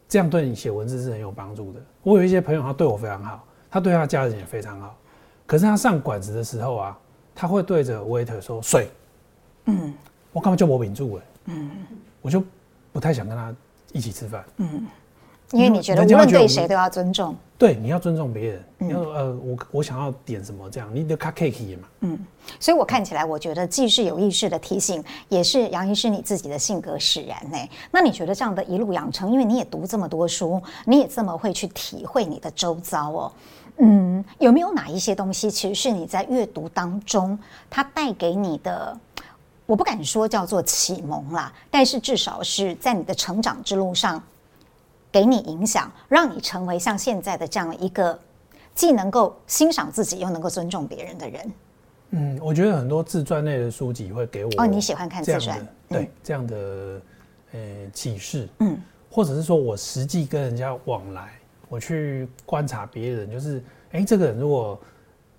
[0.08, 1.80] 这样对你写文字是很有帮助的。
[2.04, 4.98] 我有一些朋友，他对我非常好，他对他家人也非常好，
[5.46, 7.00] 可是他上馆子的时候啊，
[7.34, 8.90] 他会对着 waiter 说水。
[9.66, 9.94] 嗯，
[10.32, 11.24] 我干嘛叫我秉住哎？
[11.46, 11.72] 嗯，
[12.22, 12.44] 我就
[12.92, 13.56] 不太想跟他。
[13.92, 14.88] 一起吃饭，嗯，
[15.54, 22.20] 因为你觉得无论对谁都要尊重，对，你要尊重别人，嗯、要呃，我我想要点什么这样，你得卡 cake 嘛，嗯，
[22.60, 27.58] 所以我看起来，我觉得既是有意识的提醒，也是杨医师你自己的性格使然呢。
[27.92, 33.32] 那你觉得这样的一路养成，因为你也读这么多书，你也这么会去体会你的周遭哦，
[33.78, 37.38] 嗯，有没有哪一些东西，其实是你在阅读当中，
[37.70, 38.98] 它带给你的？
[39.66, 44.22] 我不敢说叫做启蒙啦，但是至少是在你的成长之路上
[45.14, 48.20] 给你影响，让你成为像现在的这样一个
[48.76, 51.52] 既能够欣赏自己又能够尊重别人的人。
[52.10, 55.66] 嗯，我觉得很多自传类的书籍会给我哦，你喜欢看自传？
[55.88, 57.02] 对，这样的
[57.54, 57.60] 呃
[57.94, 58.78] 启示，嗯，
[59.10, 61.30] 或者是说我实际跟人家往来，
[61.70, 63.60] 我去观察别人，就是
[63.92, 64.78] 哎、欸，这个人如果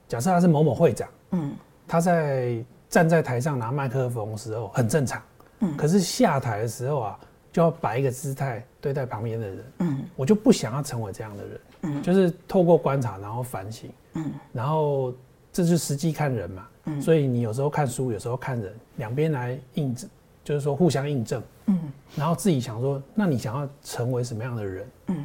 [0.09, 1.53] 假设他是某某会长，嗯，
[1.87, 2.65] 他在。
[2.91, 5.21] 站在台上拿麦克风的时候很正常，
[5.59, 7.19] 嗯，可是下台的时候啊，
[7.55, 15.15] 就要摆一个姿态对待旁边的人，嗯，我就不想要成为这样的人，嗯，就是透过观察然后反省，嗯，然后
[15.53, 20.11] 这就实际看人嘛，嗯，所以你有时候看书，有时候看人，两边来印证，
[20.43, 21.79] 就是说互相印证，嗯，
[22.17, 25.25] 然后自己想说，那你想要成为什么样的人，嗯。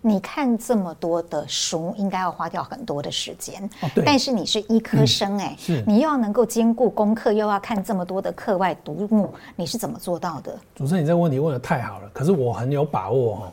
[0.00, 3.62] 你看这么多的书，应该要花掉很多的时间。
[3.82, 10.58] 哦、但是你是医科生哎、欸，嗯、你又要能够兼顾功课，又要看这么多的课外读物，你是怎么做到的？
[10.74, 12.08] 主持人，你这个问题问的太好了。
[12.12, 13.52] 可是我很有把握哈，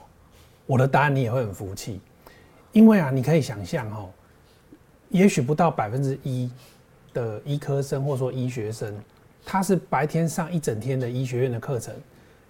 [0.66, 2.00] 我的答案你也会很服气。
[2.72, 4.10] 因为啊，你可以想象哦，
[5.10, 6.52] 也许不到百分之一
[7.14, 8.96] 的医科生或者说医学生，
[9.44, 11.92] 他是白天上一整天的医学院的课程，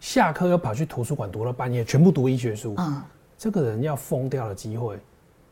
[0.02, 2.76] 下课又跑去图书馆读了半夜，全部读医学书。
[2.78, 3.02] 嗯，
[3.40, 5.00] 这个人要疯掉的机会，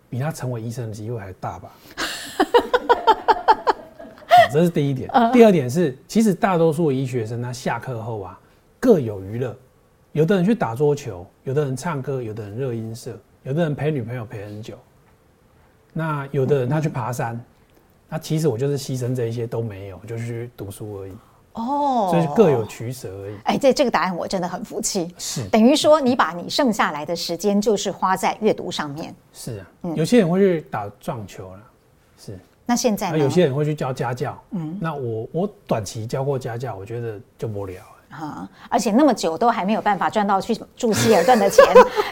[0.09, 1.71] 比他成为医生的机会还大吧？
[4.51, 5.09] 这是第一点。
[5.31, 8.37] 第二点是，其实大多数的医学生他下课后啊，
[8.77, 9.55] 各有娱乐。
[10.11, 14.77] 有的人去打桌球，有的人唱歌，有的人热音社，有的人陪女朋友陪很久。
[15.93, 17.41] 那有的人他去爬山，
[18.09, 21.13] 那其实我就是牺牲这一些都没有，就是去读书而已。
[21.57, 23.35] 哦，所以各有取舍而已。
[23.43, 25.13] 哎，这这个答案我真的很服气。
[25.17, 29.13] 是，等于说你把你剩下来的时间就是花在阅读上面。
[29.33, 31.59] 是啊，有些人会去打撞球了。
[32.17, 32.39] 是。
[32.65, 33.17] 那现在呢？
[33.17, 34.39] 有些人会去教家教。
[34.51, 34.77] 嗯。
[34.79, 37.81] 那我我短期教过家教，我觉得就无聊。
[38.09, 38.47] 啊！
[38.69, 41.65] 而且那么久都还没有办法赚到去住希尔顿的钱，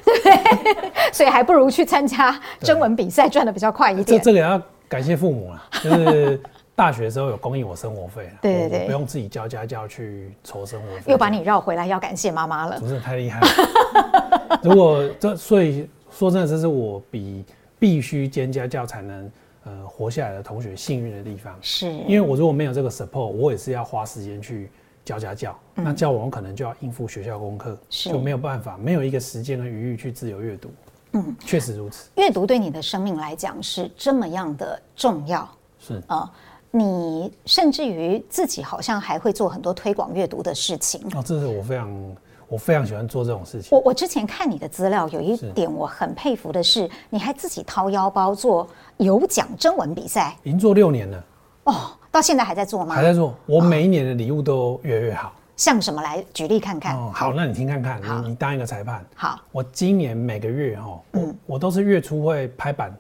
[0.04, 0.92] 对 不对？
[1.14, 4.06] 所以还不如去参加征文比赛，赚的比较快一点。
[4.06, 6.42] 这这个也要感谢父母啊，就是。
[6.76, 11.12] 大学的时候有供应我生活费，对对对，不用自己交家教去筹生活费。
[11.12, 12.78] 又把你绕回来，要感谢妈妈了。
[12.78, 14.60] 主持人太厉害了。
[14.62, 17.46] 如果这，所以说真的，这是我比
[17.80, 19.32] 必须兼家教才能
[19.64, 21.58] 呃活下来的同学幸运的地方。
[21.62, 24.70] 是，因为我如果没有这个 support，我也是要花时间去
[25.06, 30.70] 教家教，嗯、那教完我可能就要应付学校功课，就没有办法，没有一个时间和余裕去自由阅读。
[31.14, 32.10] 嗯，确实如此。
[32.18, 35.50] 阅读对你的生命来讲是这么样的重要。
[35.80, 36.20] 是啊。
[36.20, 36.30] 呃
[36.78, 42.16] 你甚至于自己好像还会做很多推广阅读的事情哦，这是我非常
[42.50, 43.70] 我非常喜欢做这种事情。
[43.72, 48.68] 我我之前看你的资料，有一点我很佩服的是，你还自己掏腰包做
[48.98, 51.24] 有奖征文比赛，已经做六年了
[51.64, 52.94] 哦，到现在还在做吗？
[52.94, 55.32] 还在做，我每一年的礼物都越来越好。
[55.56, 56.98] 像什么来举例看看？
[56.98, 59.02] 哦，好，那你听看看，你你当一个裁判。
[59.16, 62.94] 好，我今年每个月哈，嗯，我都是月初会拍板，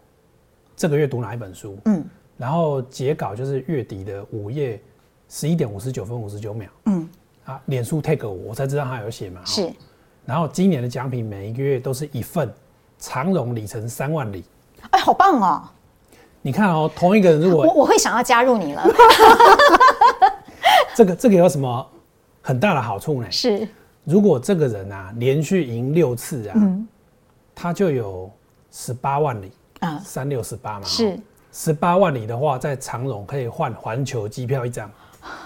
[0.77, 2.05] 这个月读哪一本书，嗯。
[2.37, 4.81] 然后截稿就是月底的午夜
[5.29, 6.69] 十一点五十九分五十九秒。
[6.85, 7.07] 嗯，
[7.45, 9.41] 啊，脸书 tag 我，我才知道他有写嘛。
[9.45, 9.71] 是。
[10.25, 12.51] 然后今年的奖品每一个月都是一份
[12.97, 14.43] 长荣里程三万里。
[14.91, 15.63] 哎，好棒哦！
[16.41, 18.85] 你看哦，同一个人如果我我会想要加入你了。
[20.95, 21.85] 这个这个有什么
[22.41, 23.31] 很大的好处呢？
[23.31, 23.67] 是。
[24.03, 26.87] 如果这个人啊连续赢六次啊，嗯，
[27.55, 28.29] 他就有
[28.71, 30.85] 十八万里啊，三六十八嘛。
[30.85, 31.19] 是。
[31.57, 34.91] 十八万里的话，在长荣可以换环球机票一张。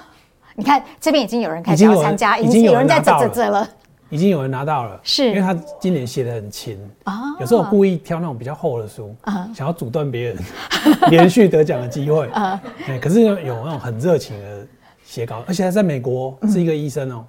[0.56, 3.70] 你看这边已经有人开始要参加，已经有人在啧啧啧了，
[4.10, 5.00] 已经有人拿到了。
[5.04, 10.38] 是，因为他今年写的很勤啊，有时候我故意挑那种比较厚的书啊，想要阻断别人
[11.12, 12.60] 连续得奖的机会 啊。
[13.00, 14.68] 可是有那种很热情的
[15.06, 17.24] 写稿，而且他在美国是一个医生哦。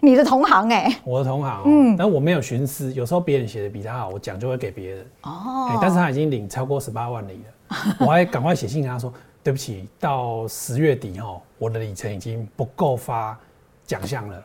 [0.00, 0.02] 哦。
[0.02, 5.78] 你的同行哎、欸，我的同行，嗯，但我没有徇私，有时候别人写的比他好，我奖就会给别人哦。
[5.80, 13.38] 但是他已经领超过十八万里了， 我还赶快写信跟他说，对不起，到十月底哈，我的里程已经不够发
[13.86, 14.42] 奖项了。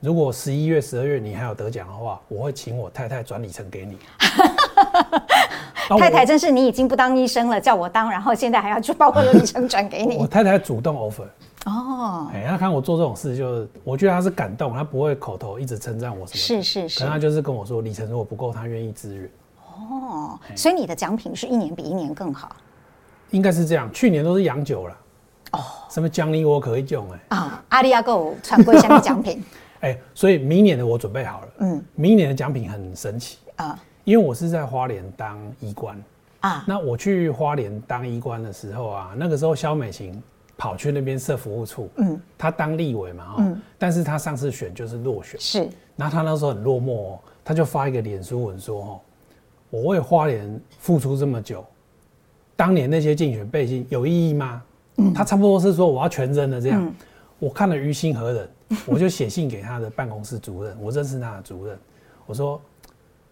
[0.00, 3.98] 如果十一月、十二月你还有得奖的话，我会请我太太转里程给你。
[5.98, 10.16] 太太真是你已经不当医生了，叫我当，然后现在还要去包括里程转给你。
[10.20, 11.24] 我太太主动 offer。
[11.68, 19.30] 哦，哎，他看我做这种事，就我觉得他是感动，他不会口头一直称赞我什么，是是是，可能他就是跟我说里程如果不够，他愿意支援。
[19.76, 22.56] 哦，所以你的奖品是一年比一年更好，
[23.32, 23.92] 应该是这样。
[23.92, 24.96] 去年都是洋酒了，
[25.52, 25.60] 哦，
[25.90, 27.36] 什么奖励我可以用哎。
[27.36, 29.44] 啊，阿里亚购传过下面奖品，
[29.80, 36.02] 哎，所以明年的我准备好了，嗯，明年的奖品很神奇啊，因为我是在花莲当医官
[36.40, 40.22] 啊，那我去花莲当医官的时候啊，那个时候肖美琴。
[40.58, 49.00] 跑去那边设服务处，嗯，他当立委嘛，嗯，但是他上次选就是落选，是，然后他那时候很落寞，他就发一个脸书文说，哦，
[49.70, 51.64] 我为花莲付出这么久，
[52.56, 54.60] 当年那些竞选背心有意义吗？
[54.96, 56.94] 嗯，他差不多是说我要全扔了这样，嗯，
[57.38, 58.48] 我看了于心何忍，
[58.84, 61.78] 我就写信给他的办公室主任，我认识他的主任，
[62.26, 62.60] 我说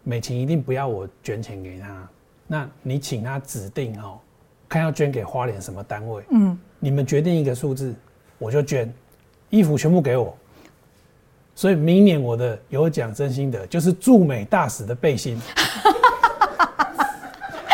[0.05, 2.09] 美琴一定不要我捐钱给他，
[2.47, 4.21] 那你请他指定哦，
[4.69, 6.57] 看要捐给花莲什么单位，嗯。
[6.87, 7.93] 你们决定一个数字，
[8.39, 8.89] 我就捐，
[9.51, 10.33] 衣服全部给我。
[11.53, 15.37] 所以明年我的有奖真心的就是驻美大使的背心。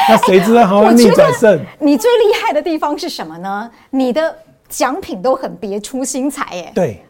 [0.09, 1.61] 那谁知道好逆转胜？
[1.79, 3.71] 你最厉害的地方是什么呢？
[3.91, 4.35] 你的
[4.67, 6.73] 奖品都很别出心裁，耶。
[6.75, 7.03] 对，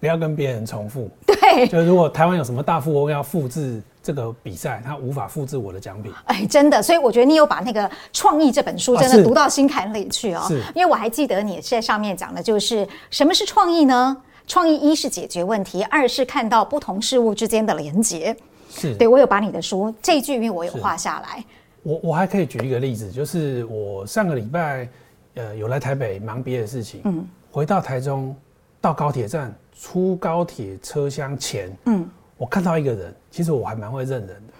[0.00, 1.08] 不要跟别人重复。
[1.24, 3.80] 对，就如果台湾有什么大富翁要复制。
[4.02, 10.42] 这个比赛他无法复制我的奖品，哎，真的，所以我觉得你有把那个创意这本书真的读到心坎里去哦。
[10.48, 14.16] 是，因为我还记得你在上面讲的就是什么是创意呢？
[14.46, 18.34] 创意一是解决问题，二是看到不同事物之间的连结。
[18.70, 21.44] 是，对，我有把你的书这一句，因为我有画下来。
[21.82, 24.88] 我我还可以举一个例子，就是我上个礼拜
[25.34, 27.22] 呃有来台北忙别的事情，嗯，
[27.52, 28.34] 回到台中
[28.80, 32.06] 到高铁站出高铁车厢前，嗯，
[32.36, 34.52] 我看到一个人，其实我还蛮会认人的。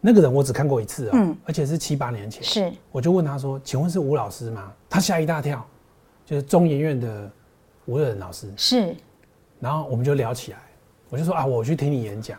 [0.00, 2.40] 那个人我只看过一次啊、喔，嗯，而且是七八年前。
[2.40, 5.66] 是，我就问他说：“请问是吴老师吗？”他吓一大跳，
[6.24, 7.28] 就是中研院的
[7.86, 8.48] 吴热忍老师。
[8.56, 8.94] 是，
[9.58, 10.58] 然后我们就聊起来，
[11.08, 12.38] 我就说啊，我去听你演讲，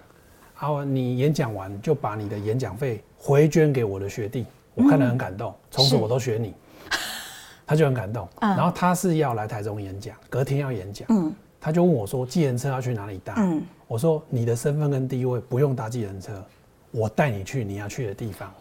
[0.56, 6.56] 啊，你演讲完就把你的演讲费回捐给我的学弟，我看得很感动，从、嗯、此我都学你。
[7.68, 16.34] 他就很感动，嗯、然后他是要来台中演讲，隔天要演讲，嗯，他就问我说：“计程车要去哪里搭？”嗯，我说：“你的身份跟地位不用搭计程车。”
[16.94, 18.52] 我带你去你要去的地方，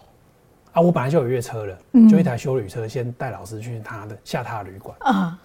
[0.70, 4.96] 啊，我本来就有约车了，嗯、就一台修旅车，先带老师去他的下他的旅馆。
[5.01, 5.36] 啊，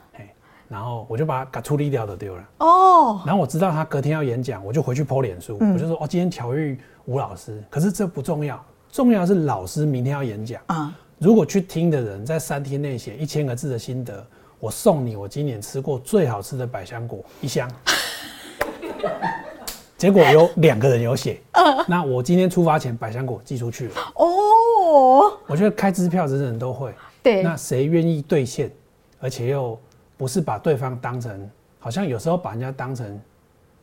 [0.67, 2.43] 然后我就把他处理掉的丢了。
[2.59, 10.61] 哦，然后我知道他隔天要演讲，我就回去 po 脸书，嗯、我就说哦，今天巧遇吴老师，可是这不重要，重要的是老师明天要演讲。
[10.67, 14.23] 啊，如果去听的人在三天内写一千个字的心得，
[14.65, 17.69] 我送你我今年吃过最好吃的百香果一箱。
[19.95, 21.39] 结果有两个人有写，
[21.87, 23.93] 那我今天出发前百香果寄出去了。
[24.15, 26.91] 哦，我觉得开支票人人都会。
[27.21, 28.71] 对，那谁愿意兑现，
[29.19, 29.79] 而且又
[30.17, 31.47] 不是把对方当成，
[31.77, 33.21] 好像有时候把人家当成，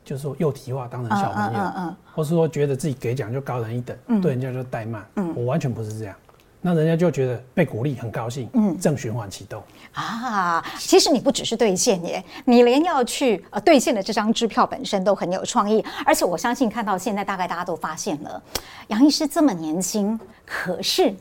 [0.05, 5.07] 就是说又体化，当成小朋友，或是说觉得自己给奖就高人一等，对人家就怠慢。
[5.37, 6.17] 我完全不是这样。
[6.65, 9.61] 那人家就觉得被鼓励，很高兴，嗯，正循环启动
[9.93, 10.65] 啊。
[10.79, 15.85] 其实你不只是兑现耶，你连要去呃兑现的这张支票本身都很有创意。
[16.07, 18.41] 而且我相信看到现在，大概大家都发现了，
[18.87, 21.13] 杨医师这么年轻，可是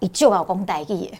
[0.00, 1.18] 你就要讲台语耶，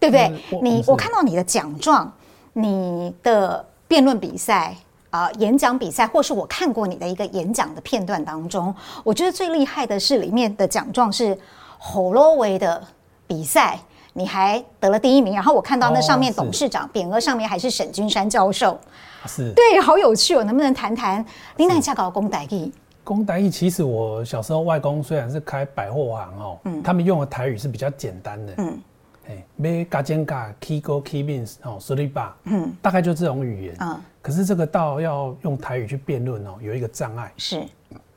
[0.00, 0.60] 对不对？
[0.62, 2.10] 你我看到你的奖状、
[2.54, 4.74] 你的辩论比赛
[5.10, 11.38] 啊、呃、演讲比赛，或是我看过你的一个演讲的片段当中，我觉得最厉害的是里面的奖状是。
[11.84, 12.80] 火罗维的
[13.26, 13.76] 比赛，
[14.12, 15.34] 你还得了第一名。
[15.34, 18.78] 然后我看到那上面董事长匾额上面还是沈君山教授，
[19.26, 20.44] 是对，好有趣哦。
[20.44, 21.22] 能不能谈谈
[21.56, 22.72] 你那家搞公台语？
[23.02, 28.80] 公台语其实我小时候外公虽然是开百货行哦，嗯，他们用的台语是比较简单的，嗯，
[29.28, 31.80] 哎，咩嘎尖嘎 key go key means 哦
[32.14, 37.66] 吧，嗯，大概就这种语言，嗯，可是这个到要用台语去辩论哦，有一个障碍是。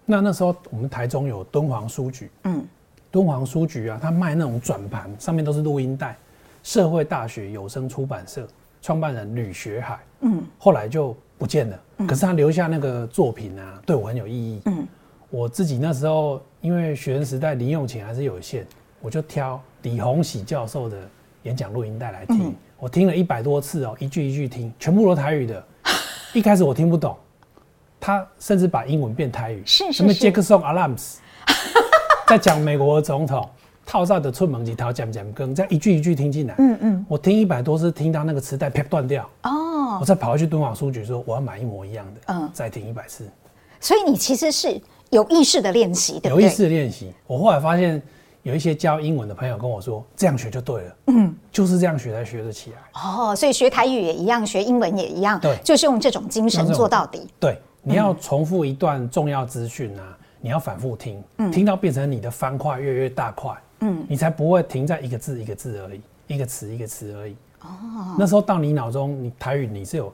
[0.06, 2.64] 那那时候我们台中有敦煌书局，嗯。
[3.16, 6.18] 敦煌书局啊，他卖那种转盘，上面都是录音带。
[6.64, 8.46] 社会大学有声出版社
[8.82, 11.80] 创办人吕学海，嗯，后来就不见了。
[12.06, 14.62] 可是他留下那个作品啊，对我很有意义。
[14.66, 14.86] 嗯，
[15.30, 18.68] 我自己那时候因为学生时代零用钱还是有限，
[19.00, 20.98] 我就挑李洪喜教授的
[21.44, 22.54] 演讲录音带来听。
[22.78, 25.66] 我听了一百多次哦，一句一句听，全部都台语的。
[26.34, 27.16] 一开始我听不懂，
[27.98, 31.22] 他甚至把英文变台语，是什么杰克松阿拉姆斯。
[32.28, 33.48] 在讲美国的总统
[33.86, 36.56] 套上的出门级套讲讲更，再一句一句听进来。
[36.58, 39.30] 嗯嗯，我听一百多次，听到那个磁带啪断掉。
[39.44, 42.22] 哦，我再跑回去敦煌书局说我要买一模一样的。
[42.34, 43.30] 嗯，再听一百次。
[43.80, 46.46] 所以你其实是有意识的练习，对不对？
[46.46, 47.14] 有意识的练习。
[47.28, 48.02] 我后来发现
[48.42, 50.96] 有一些教英文的朋友跟我说，这样学就对了。
[51.08, 52.78] 嗯，就是这样学才学得起来。
[53.04, 55.40] 哦，所以学台语也一样，学英文也一样。
[55.40, 57.28] 对，就是用这种精神做到底。
[57.40, 60.18] 对，你要重复一段重要资讯啊。
[60.46, 67.36] 你要反复听，嗯、听到变成你的方块越来越大块，嗯，你才不会停在一个字一个字而已，一个词一个词而已。
[67.62, 70.14] 哦，那时候到你脑中，你台语你是有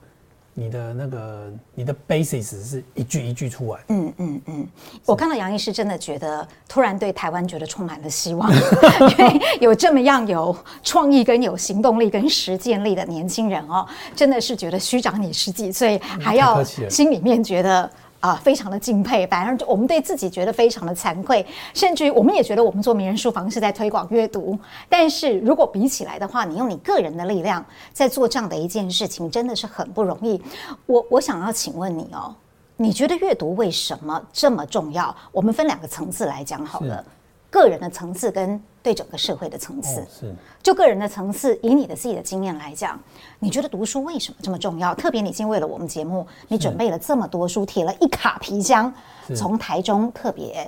[0.54, 3.82] 你的那个你的 basis 是一句一句出来。
[3.90, 4.68] 嗯嗯嗯，
[5.06, 17.92] 我看到杨医师真的觉得突然对台湾觉得充满了希望，因为有这么样有创意跟有行动力跟实践力的年轻人哦，真的是觉得虚长你十几岁还要心里面觉得。
[18.22, 24.58] 啊，非常的敬佩，反而我们对自己觉得非常的惭愧，甚至于我们也觉得我们做名人书房是在推广阅读。
[24.88, 30.42] 但是如果比起来的话，你用你个人的力量在做这样的一件事情，真的是很不容易。
[30.86, 32.34] 我我想要请问你哦，
[32.78, 35.16] 你觉得阅读为什么这么重要？
[35.32, 37.04] 我们分两个层次来讲好了，
[37.52, 38.60] 个人的层次跟。
[38.84, 40.34] 对整个社会的层次，是
[40.64, 42.99] 就个人的层次，以你的自己的经验来讲，
[43.38, 44.95] 你觉得读书为什么这么重要？
[44.95, 48.91] 特别你已经为了我们节目，你准备了这么多书，提了一卡皮箱，
[49.36, 50.68] 从台中特别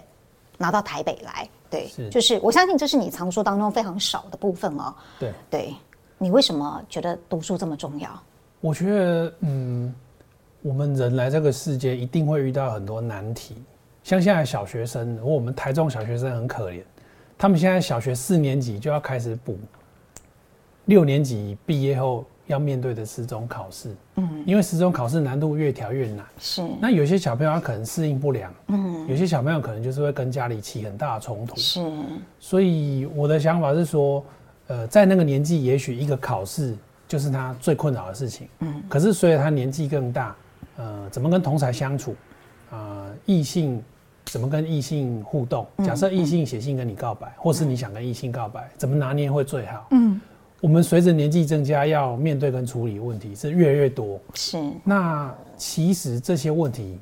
[0.59, 1.49] 拿到台北来。
[1.71, 4.93] 对，就是我相信这是你藏书当中非常少的部分哦。
[5.19, 5.75] 对，对
[6.19, 8.11] 你为什么觉得读书这么重要？
[8.61, 9.91] 我觉得，嗯，
[10.61, 13.55] 我们人来这个世界一定会遇到很多难题，
[14.03, 16.81] 像现在小学生，我们台中小学生很可怜。
[17.37, 19.57] 他们现在小学四年级就要开始补，
[20.85, 23.95] 六年级毕业后要面对的十中考试。
[24.15, 26.25] 嗯，因为十中考试难度越调越难。
[26.37, 26.61] 是。
[26.81, 28.53] 那有些小朋友他可能适应不良。
[28.67, 29.07] 嗯。
[29.07, 31.55] 有些小朋友可能就是会跟家里起很大的冲突。
[31.55, 31.81] 是。
[32.39, 34.23] 所以我的想法是说，
[34.67, 36.75] 呃，在那个年纪，也许一个考试
[37.07, 38.49] 就是他最困扰的事情。
[38.59, 38.83] 嗯。
[38.89, 40.35] 可是随着他年纪更大，
[40.75, 42.11] 呃，怎么跟同才相处，
[42.69, 43.81] 啊、呃，异性
[44.33, 45.63] 怎么跟异性互动？
[45.85, 49.85] 假设异性写信跟你告白，嗯、或是你想跟异性告白，嗯、怎么拿捏会最好？
[49.91, 50.19] 嗯，
[50.59, 54.19] 我们随着年纪增加，要面对跟处理问题是越来越多。
[54.33, 54.57] 是。
[54.83, 56.97] 那其实这些问题，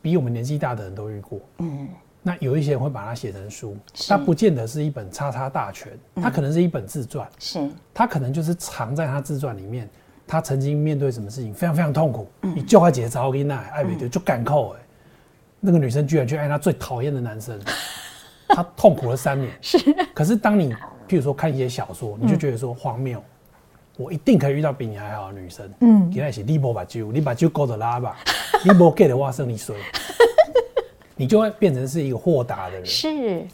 [0.00, 1.40] 比我们年纪大的人都遇过。
[1.58, 1.88] 嗯。
[2.22, 3.76] 那有一些人会把它写成书，
[4.06, 7.28] 它不见得是一本叉叉大全，它可能是一本自传。
[7.40, 7.68] 是。
[7.92, 9.90] 它可能就是藏在他自传里面。
[10.28, 14.80] 他曾经面对什么事情非常非常痛苦，你就快解招给那艾美的就敢扣哎，
[15.60, 17.58] 那个女生居然去爱她最讨厌的男生，
[18.48, 19.52] 她痛苦了三年。
[19.60, 19.78] 是，
[20.14, 20.72] 可是当你
[21.08, 23.22] 譬如说看一些小说，你就觉得说荒谬，
[23.96, 25.70] 我一定可以遇到比你还好的女生。
[25.80, 28.16] 嗯，原来是你没把酒，你把酒勾着拉吧，
[28.64, 29.74] 你没给的话生你衰，
[31.16, 32.86] 你就会变成是一个豁达的人。
[32.86, 33.46] 是。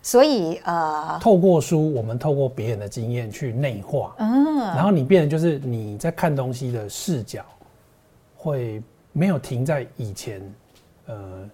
[0.00, 7.44] 所以，呃，透过书，我们透过别人的经验去内化，嗯，然后你变成就是你在看东西的视角，
[8.36, 8.80] 会
[9.12, 10.40] 没有停在以前，
[11.08, 11.48] 呃，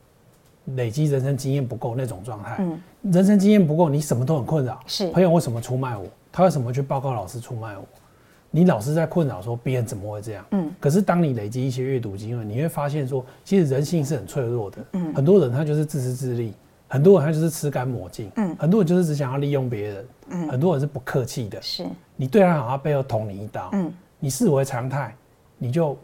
[0.76, 2.56] 累积人生经验不够那种状态。
[2.58, 2.80] 嗯，
[3.10, 4.78] 人生经验不够，你什么都很困扰。
[4.86, 6.06] 是，朋友为什么出卖我？
[6.30, 7.84] 他为什么去报告老师出卖我？
[8.50, 10.44] 你老是在困扰说别人怎么会这样？
[10.50, 14.78] 嗯，可是当你累积一些阅读经验，你会发现说，其实人性是很脆弱的。
[14.92, 16.52] 嗯，很多人他就是自私自利。
[16.86, 21.84] 很多人他就是吃干抹净，嗯，很多人就是只想要利用别人，嗯，很多人是不客气的，是，
[22.14, 25.12] 你对他好，他背后捅你一刀，嗯，你视为常态，
[25.58, 25.98] 你就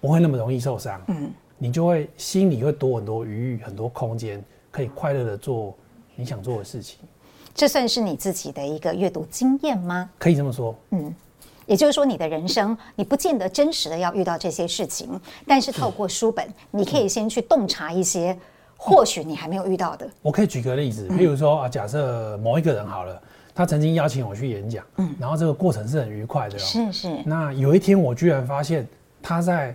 [0.00, 5.76] 不会那么容易受伤，嗯，你就会心里会多很多余裕，很多空间，可以快乐的做
[6.16, 6.98] 你想做的事情。
[7.54, 10.08] 这算是你自己的一个阅读经验吗？
[10.18, 11.14] 可以这么说，嗯，
[11.66, 18.38] 也就是说，你的人生你不见得真实的要遇到这些事情，但是透过书本，你可以先去洞察一些。
[18.80, 23.20] 或许你还没有遇到的，嗯，我可以举个例子，譬如说啊，假设某一个人好了，
[23.52, 27.08] 他曾经邀请我去演讲，嗯，然后这个过程是很愉快的，是是。
[27.26, 28.86] 那有一天我居然发现
[29.20, 29.74] 他在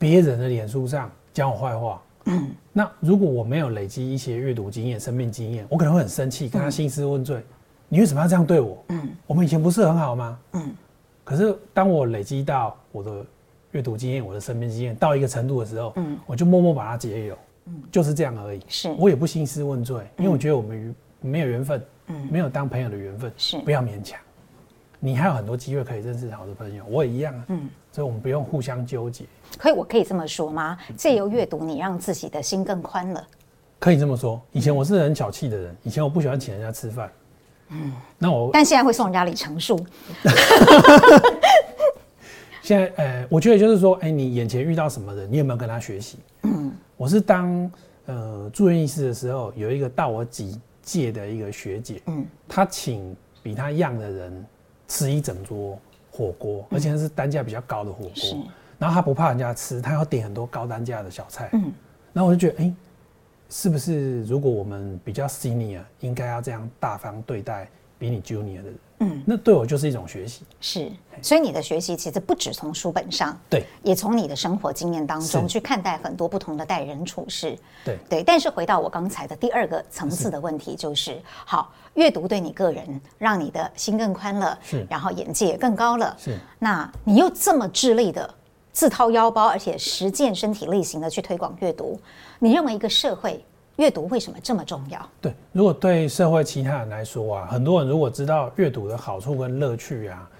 [0.00, 7.44] 别人的脸书上讲我坏话，嗯，那如果我没有累积一些阅读经验、生命经验，我可能会很生气，跟他兴师问罪，嗯，
[7.90, 8.82] 你为什么要这样对我？
[8.88, 10.38] 嗯，我们以前不是很好吗？
[10.54, 10.74] 嗯，
[11.22, 13.24] 可是当我累积到我的
[13.72, 17.36] 阅读经验、我的生命经验到一个程度的时候，嗯，我就默默把它解有。
[17.92, 18.60] 就是这样而已。
[18.66, 24.18] 是，我也不兴师问罪，因为我觉得我们没有缘分，嗯，没有当朋友的缘分，是，不要勉强。
[24.98, 29.24] 你还有很多机会可以认识好的朋友，我也一样啊，嗯，所以我们不用互相纠结。
[29.58, 30.78] 可以，我可以这么说吗？
[30.96, 33.26] 借由阅读，你让自己的心更宽了。
[33.78, 34.40] 可以这么说。
[34.52, 37.10] 以前我是很小气的人，以前我不喜欢请人家吃饭，
[37.70, 39.78] 嗯，那我，但现在会送人家里程数。
[42.62, 46.18] 现在，呃，我觉得就是说，哎，你眼前遇到什么人，你有没有跟他学习？
[46.42, 46.70] 嗯。
[46.96, 47.70] 我是当
[48.04, 54.46] 呃住院医师的时候，有一个大我几届的一个学姐，嗯，她请比她 young 的人
[54.86, 55.78] 吃一整桌
[56.20, 58.46] 火锅，而且是单价比较高的火锅，
[58.78, 61.72] 然后他不怕人家吃，他要点很多高单价的小菜，嗯，
[62.12, 62.74] 然后我就觉得，哎，
[63.48, 67.66] 是不是如果我们比较 senior，应该要这样大方对待
[67.98, 68.74] 比你 junior 的人？
[69.02, 70.92] 嗯，那对我就是一种学习，是，
[71.22, 77.98] 所以你的学习其实不只从书本上，对，也从你的生活经验当中去看待很多不同的待人处事，对。
[78.10, 78.22] 对。
[78.22, 81.22] 但是回到我刚才的第二个层次的问题，就是，是。
[81.46, 86.38] 好，阅读对你个人让你的心更宽了，是，然后眼界也更高了，是。
[86.58, 88.34] 那你又这么致力的
[88.70, 91.98] 自掏腰包，而且实践身体力行的去推广阅读，
[92.38, 93.42] 你认为一个社会？
[93.80, 95.00] 阅读为什么这么重要？
[95.22, 100.30] 对，如果对社会其他人来说啊，很多人如果知道阅读的好处跟乐趣啊，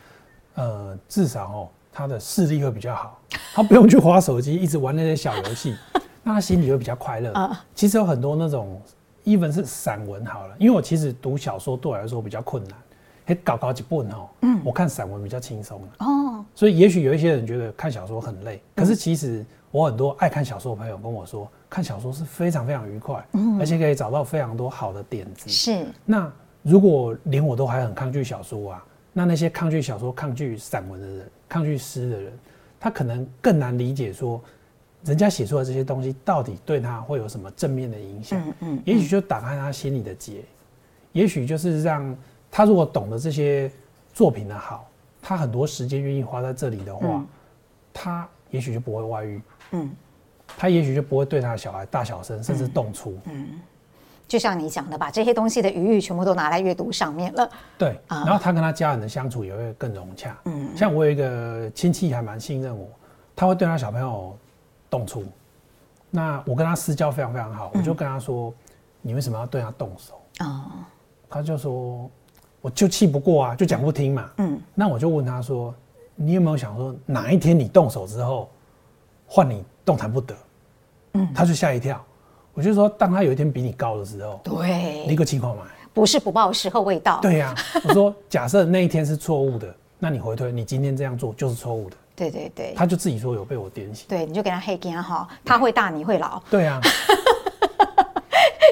[0.56, 3.18] 呃，至少哦，他的视力会比较好，
[3.54, 5.74] 他不用去滑手机，一直玩那些小游戏，
[6.22, 7.32] 那他心里会比较快乐。
[7.32, 8.78] 啊，其实有很多那种
[9.24, 12.76] ，even 是散文好了，因为我其实读小说对我来说比较困难，
[13.24, 21.50] 嘿，搞搞几本哦，嗯，我看散文比较轻松哦，所以也许有一些人觉得看小说很累，可是其实我很多爱看小说的朋友跟我说。
[21.70, 25.48] 看小说是非常非常愉快，嗯，而且可以找到非常多好的点子。
[25.48, 25.86] 是。
[26.04, 26.30] 那
[26.62, 32.32] 如果连我都还很抗拒小说啊，那那些抗拒小说、抗拒散文的人、抗拒诗的人，
[32.80, 34.42] 他可能更难理解说，
[35.04, 38.42] 人家写出来这些东西到底对他会有什么正面的影响。
[38.44, 38.82] 嗯嗯。
[38.84, 40.42] 也许就打开他心里的结，
[41.12, 42.16] 也许就是让
[42.50, 43.70] 他如果懂得这些
[44.12, 44.90] 作品的好，
[45.22, 47.24] 他很多时间愿意花在这里的话，
[47.94, 49.40] 他也许就不会外遇。
[49.70, 49.90] 嗯。
[50.58, 53.18] 他也许就不会对他的小孩大小声，甚至动粗。
[53.24, 53.60] 嗯，
[54.28, 57.50] 就像你讲的，把这些东西的余裕全部都拿来阅读上面了。
[57.78, 60.36] 对，然后他跟他家人的相处也会更融洽。
[60.44, 62.88] 嗯，像我有一个亲戚还蛮信任我，
[63.34, 64.36] 他会对他小朋友
[64.88, 65.24] 动粗。
[66.10, 68.52] 那我跟他私交非常非常好，我就跟他说
[69.00, 70.70] ：“你为什么要对他动手？”哦，
[71.28, 72.10] 他就说
[72.60, 75.74] ：“我就气不过啊，就讲不听嘛。”嗯，那我就问他说
[76.16, 78.48] ：“你有没有想说，哪一天你动手之后？”
[79.32, 80.32] 换你动弹不得，
[81.14, 82.00] 嗯，他就吓一跳。
[82.54, 87.18] 我就说，当他有一天比你高的时候，对，一个情况嘛，不是不报，时候未到。
[87.20, 91.96] 对呀、啊，我说，假设那一天是错误的，那你回推，你今天这样做就是错误的。
[92.14, 94.06] 对对对，他就自己说有被我点醒。
[94.08, 96.40] 对，你就给他黑镜哈，他会大，你会老。
[96.48, 96.80] 对啊。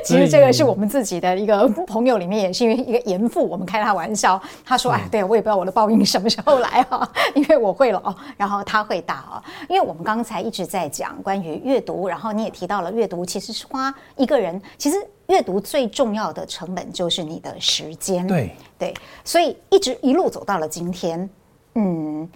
[0.09, 4.41] 其实这个是我们自己的一个 朋友里面，也是因为一个严父，我们开他玩笑。
[4.65, 7.07] 他说：“哎，对，我也不知道我的报应什么时候来哈，
[7.37, 9.45] 因为我会老，然后他会大啊。
[9.69, 14.97] 因为我们刚才一直在讲关于阅读，然后你也提到了阅读其实是花一个人，其实
[15.27, 18.27] 阅读最重要的成本就是你的时间。
[18.27, 18.95] 对对，
[19.25, 21.29] 所以一直一路走到了今天，
[21.75, 22.27] 嗯，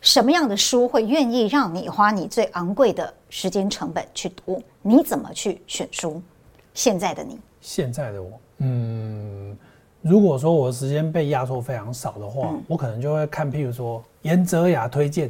[0.00, 4.62] 什么样的书会愿意让你花你最昂贵的时间成本去读？
[4.82, 6.20] 你怎么去选书？
[6.78, 9.56] 现在的你，现在的我，嗯，
[10.00, 15.28] 如果说我的时间被压缩非常少的话，嗯，我可能就会看，譬如说严哲雅推荐。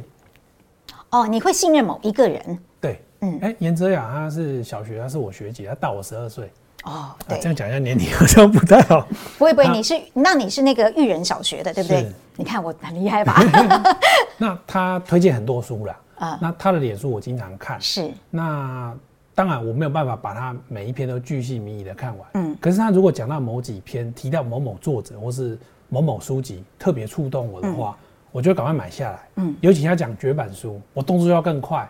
[1.09, 2.59] 哦，你会信任某一个人？
[2.79, 6.51] 对，嗯，哎，颜哲雅她是小学，她是我学姐，她大我十二岁。
[6.83, 9.07] 哦，对，啊，这样讲一下年龄好像不太好。
[9.39, 12.11] 不 会不会，你是那你是那个育人小学的，对不对？
[12.35, 13.41] 你看我很厉害吧？
[14.37, 17.81] 那他推荐很多书啦，啊，那他的脸书我经常看。
[17.81, 18.95] 是，那。
[19.39, 22.27] 当然，我没有办法把它每一篇都巨细靡遗的看完。
[22.33, 29.19] 嗯，可是他如果讲到某几篇，提到某某作者或是某某书籍特别触动我的话，嗯、我就赶快买下来。
[29.35, 31.89] 嗯，尤其他讲绝版书，我动作要更快。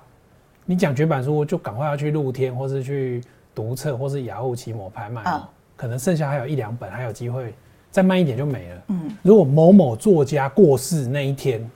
[0.64, 3.20] 你讲绝版书，我就赶快要去露天，或是去
[3.56, 5.24] 读册，或是雅虎奇摩拍卖。
[5.24, 5.41] 哦、
[5.76, 7.56] 可能剩下还有一两本，还有机会
[7.89, 8.82] 再慢一点就没了。
[8.89, 11.68] 嗯，如果某某作家过世那一天。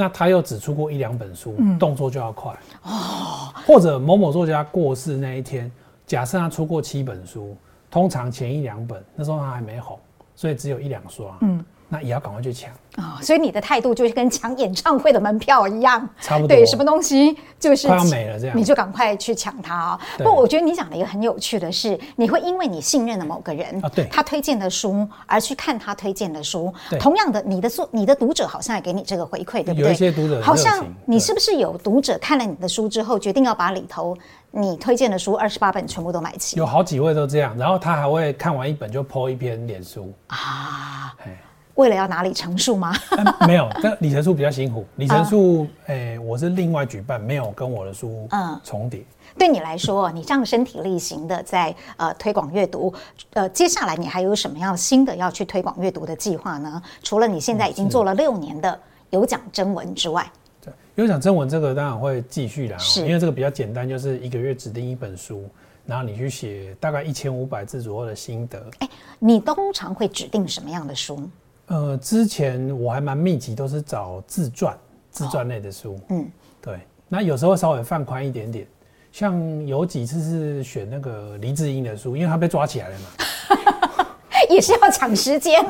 [0.00, 2.50] 那他又只出过一两本书，嗯，动作就要快
[2.84, 3.52] 哦。
[3.66, 5.70] 或者某某作家过世那一天，
[6.06, 7.54] 假设他出过七本书，
[7.90, 9.98] 通常前一两本那时候他还没红，
[10.34, 11.62] 所以只有一两刷，嗯。
[11.86, 13.22] 那也要赶快去抢啊、哦！
[13.22, 16.48] 所以你的态度就是跟抢演唱会的门票一样，差不多。
[16.48, 20.24] 对，什么东西就是快要没了这样，你就赶快去抢它啊、哦！
[20.24, 26.72] 不我觉得你讲的一个很有趣的是，你会因为你信任的某个人啊，对，他推荐的书而去看他推荐的书。
[26.98, 29.86] 同样的，你的书，你的读者好像也给你这个回馈，对不对？
[29.86, 34.16] 有一些读者好像你是不是有读者看了你的书之后，决定要把里头
[34.50, 36.56] 你推荐的书二十八本全部都买齐？
[36.56, 41.14] 有好几位都这样，然后他还会看完一本就 po 一篇脸书啊。
[41.80, 42.94] 为了要拿里程数吗？
[43.16, 44.84] 欸、 没有，但里程数比较辛苦。
[44.96, 49.34] 里程数，哎、我是另外举办，没有跟我的书嗯重叠、嗯。
[49.38, 52.92] 对你来说，你这样身体力行的在呃推广阅读，
[53.32, 56.82] 呃，接下来你还有什么样新的要去推广阅读的计划呢？
[57.02, 58.78] 除了你现在已经做了六年的
[59.08, 60.30] 有奖征文之外，
[60.62, 65.48] 对，有奖征文这个当然会继续啦，是因为这个比较简单，就是一个月指定一本书，
[65.86, 68.58] 然后你去写大概一千五百字左右的心得。
[68.80, 71.26] 哎、欸，你通常会指定什么样的书？
[71.70, 74.76] 呃，之前我还蛮密集，都是找自传、
[75.12, 75.96] 自传类的书。
[76.08, 76.28] 嗯，
[76.60, 76.80] 对。
[77.08, 78.66] 那有时候稍微放宽一点点，
[79.12, 84.06] 像有几次是选那个黎智英的书，因为他被抓起来了嘛。
[84.50, 85.64] 也是要抢时间。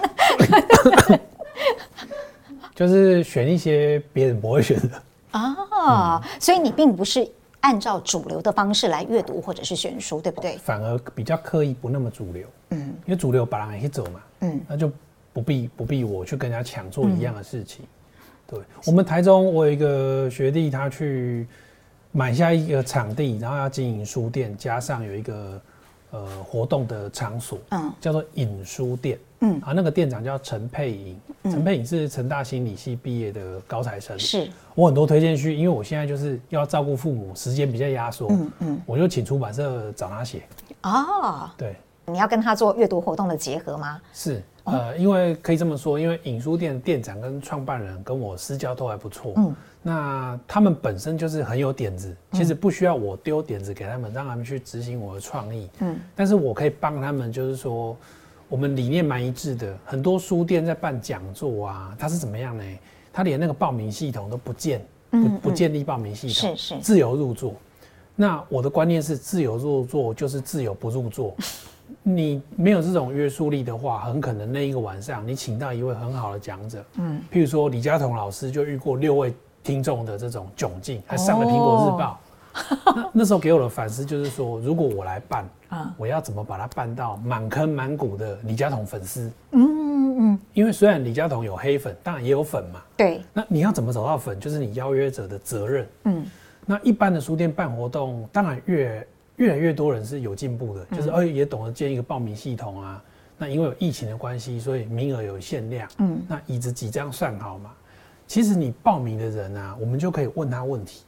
[2.74, 5.02] 就是选一些别人不会选的。
[5.32, 7.30] 啊、所以你并不是
[7.60, 10.56] 按照主流的方式来阅读或者是选书，对不对？
[10.56, 12.46] 反而比较刻意，不那么主流。
[12.70, 14.20] 嗯，因为主流把人一走嘛。
[14.40, 14.90] 嗯，那就。
[15.40, 21.46] 不必不必我去跟人家抢做一样的事情，嗯、对，我们台中我有一个学弟，他去
[22.12, 25.60] 买下一个场地，然后要经营书店，加上有一个
[26.10, 34.48] 呃活动的场所，嗯，叫做影书店，嗯，啊，那个店长叫陈佩颖，陈、嗯、佩颖是成大心理系毕业的高材生，是。
[34.74, 40.42] 我很多推荐去，因为我现在就是要照顾父母，时间比较压缩，嗯嗯，我就请出版社找他写，
[40.82, 41.76] 哦，对，
[42.12, 44.00] 你要跟他做阅读活动的结合吗？
[44.12, 44.42] 是。
[44.64, 57.96] 呃，因为可以这么说，因为影书店店长跟创办人跟我私交都还不错，嗯，那他们本身就是很有点子，其实不需要我丢点子给他们，让他们去执行我的创意，嗯，但是我可以帮他们，就是说
[58.50, 59.76] 我们理念蛮一致的。
[59.84, 62.62] 很多书店在办讲座啊，他是怎么样呢？
[63.12, 67.54] 他连那个报名系统都不建，不不建立报名系统，是是自由入座。
[68.14, 71.34] 那我的观念是，自由入座就是自由不入座。
[72.02, 82.20] 你没有这种约束力的话，很可能那一个晚上你请到一位很好的讲者，嗯，譬如说李佳彤老师就遇过六位听众的这种窘境，还上了苹果日报。
[82.52, 89.30] 哦、那 那时候给我的反思就是说，如果我来办，啊，我要怎么把它办到满坑满谷的李佳彤粉丝？
[89.52, 90.38] 嗯嗯嗯。
[90.52, 92.80] 因为虽然李佳彤有黑粉，当然也有粉嘛。
[92.96, 93.22] 对。
[93.32, 94.38] 那你要怎么找到粉？
[94.40, 95.88] 就是你邀约者的责任。
[96.04, 96.26] 嗯。
[96.66, 99.06] 那一般的书店办活动，当然越。
[99.40, 103.02] 越来越多人是有进步的，就是哎也懂得建一个报名系统啊。
[103.38, 105.88] 那因为有疫情的关系，所以名额有限量。
[105.96, 107.72] 嗯，那椅子几张算好嘛？
[108.26, 111.04] 其实你报名的人啊，我们就可以问他问题。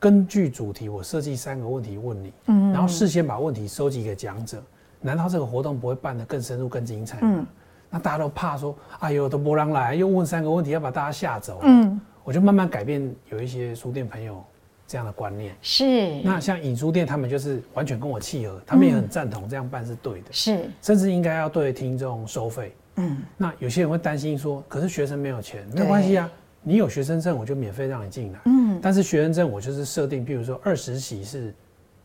[0.00, 4.60] 根据主题，我设计三个问题问你，嗯，然后事先把问题收集给讲者，
[5.00, 7.34] 难道这个活动不会办得更深入、更精彩吗？
[7.38, 7.46] 嗯，
[7.88, 11.60] 那大家都怕说，哎呦，都不让来，又问三个问题，要把大家吓走。
[11.62, 14.44] 嗯，我就慢慢改变，有一些书店朋友
[14.86, 15.54] 这样的观念。
[15.62, 16.20] 是。
[16.22, 20.26] 那像影书店，他们就是完全跟我契合，他们也很赞同这样办是对的。
[20.30, 20.68] 是。
[20.82, 22.74] 甚至应该要对听众收费。
[22.96, 23.16] 嗯。
[23.36, 26.30] 那有些人会担心说，可是学生没有钱，没关系啊。
[26.66, 28.40] 你有学生证，我就免费让你进来。
[28.46, 31.54] 嗯，但是学生证我就是设定，譬如说二十席是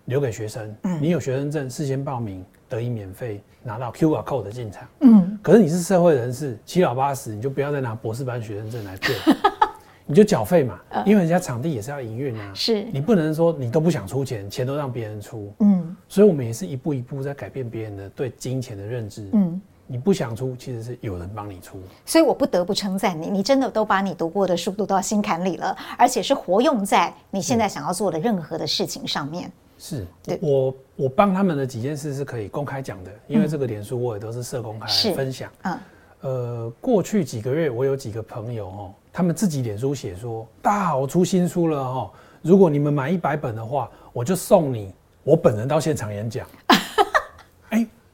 [0.04, 0.76] 留给学生。
[0.84, 4.86] 嗯，你有学生证，事先报名得以免费拿到 QR code 的进场。
[5.00, 9.18] 嗯，可是你是社会人士，七老八十，你就不要再拿博士班学生证来骗，
[10.10, 12.52] 你就缴费嘛，因为人家场地也是要营运啊。
[12.56, 15.54] 是，你不能说你都不想出钱，钱都让别人出。
[15.60, 19.30] 嗯，所以我们也是一步一步在改变别人的对金钱的认知。
[19.34, 19.62] 嗯。
[19.92, 29.52] 你不想出，其实是有人帮你出，所以我不得不称赞你，你真的都把你读过的书读到心坎里了，而且是活用在你现在想要做的任何的事情上面。
[29.80, 30.06] 是，
[30.42, 35.52] 我我帮他们的几件事是可以公开讲的，因为这个脸书我也都是设公开分享。
[35.64, 35.76] 嗯，
[36.22, 44.94] 呃，过去几个月我有几个朋友哦，他们自己脸书写说，大家好，我出新书了哈，如果你们买一百本的话，我就送你
[45.24, 46.46] 我本人到现场演讲。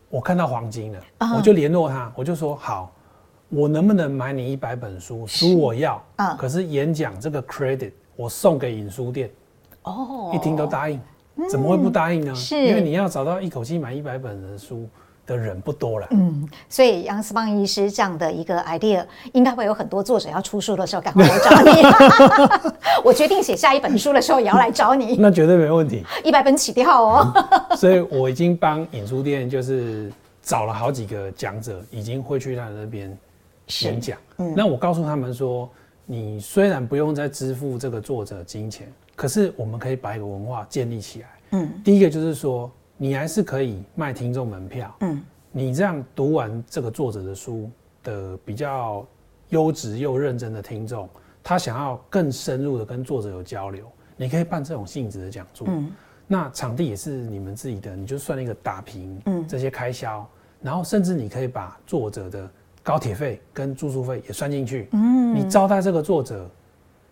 [0.08, 2.90] 我看到黄金了，uh, 我就联络他，我就说好，
[3.50, 5.28] 我能不能买你一百本书？
[5.28, 9.30] 书我要，uh, 可是演讲这个 credit 我送给影书店。
[9.82, 11.02] 哦，一听都答应，
[11.50, 12.34] 怎么会不答应呢？
[12.34, 14.88] 是，因为你要找到一口气买一百本的书。
[15.26, 19.04] 的人不多了，嗯，所以杨思邦医师这样的一个 idea，
[19.34, 21.72] 应该会有很多作者要出书的时候赶快来找你。
[23.04, 27.76] 我决定写下一本书的时候也要来找你，那绝对没问题，一百本起跳哦。
[27.76, 30.12] 所以我已经帮影书店就是
[30.44, 33.18] 找了好几个讲者，已经会去他那边
[33.82, 34.18] 演讲。
[34.38, 35.68] 嗯，那我告诉他们说，
[36.06, 41.28] 你虽然不用再支付这个作者金钱，可是我们可以把一个文化建立起来。
[41.52, 42.70] 嗯，第一个就是说。
[42.98, 47.70] 你还是可以卖听众门票，嗯，你这样读完这个作者的书
[48.04, 49.06] 的比较
[49.50, 51.10] 优质又认真的听众，
[51.44, 53.86] 他想要更深入的跟作者有交流，
[54.16, 55.92] 你可以办这种性质的讲座，嗯，
[56.26, 60.26] 那场地也是你们自己的，你就算一个打平，嗯，这些开销，
[60.62, 62.50] 然后甚至你可以把作者的
[62.82, 66.50] 高铁费跟住宿费也算进去，嗯，你招待这个作者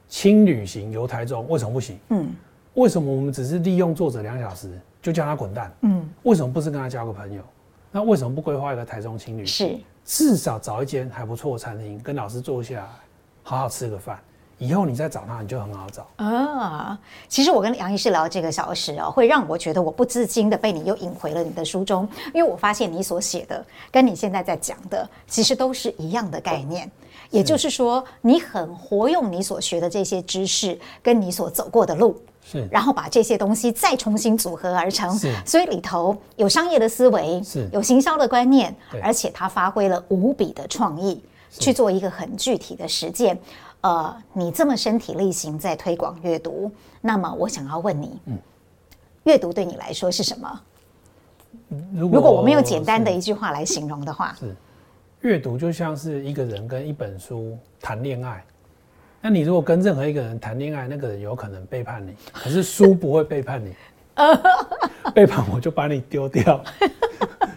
[0.07, 1.99] 轻旅行游台中，为什么不行？
[2.09, 2.33] 嗯，
[2.75, 4.79] 为什么我们只是利用作者两小时？
[5.03, 5.71] 就叫他滚蛋。
[5.81, 7.43] 嗯，为什么不是跟他交个朋友？
[7.91, 9.45] 那为什么不规划一个台中情侣？
[9.45, 12.89] 是，至少找一间还不错的餐厅，跟老师坐下来，
[13.43, 14.17] 好好吃个饭。
[14.59, 16.97] 以后你再找他，你就很好找啊。
[17.27, 26.89] 其实我跟杨医师聊这个小时哦，会让我觉得我不自禁的被你又引回了你的书中，因为我发现你所写的跟你现在在讲的，其实都是一样的概念。
[27.29, 32.15] 也就是说，你很活用你所学的这些知识，跟你所走过的路。
[32.53, 41.19] 是，然后把这些东西再重新组合而成，是，所以里头有商业的思维，是，有行销的观念，而且他发挥了无比的创意，
[41.49, 43.35] 去做一个很具体的实践。
[43.81, 46.71] 呃，你这么身体力行在推广阅读，
[47.01, 48.37] 那么我想要问你，嗯，
[49.23, 50.61] 阅读对你来说是什么？
[51.91, 54.55] 如果，如果我们用简单的一句话来形容的话，是，
[55.21, 58.43] 阅读就像是一个人跟一本书谈恋爱。
[59.25, 63.73] 那你如果跟任何一个人谈恋爱，那个人有可能背叛你，可是书不会背叛你。
[65.15, 66.61] 背叛我就把你丢掉。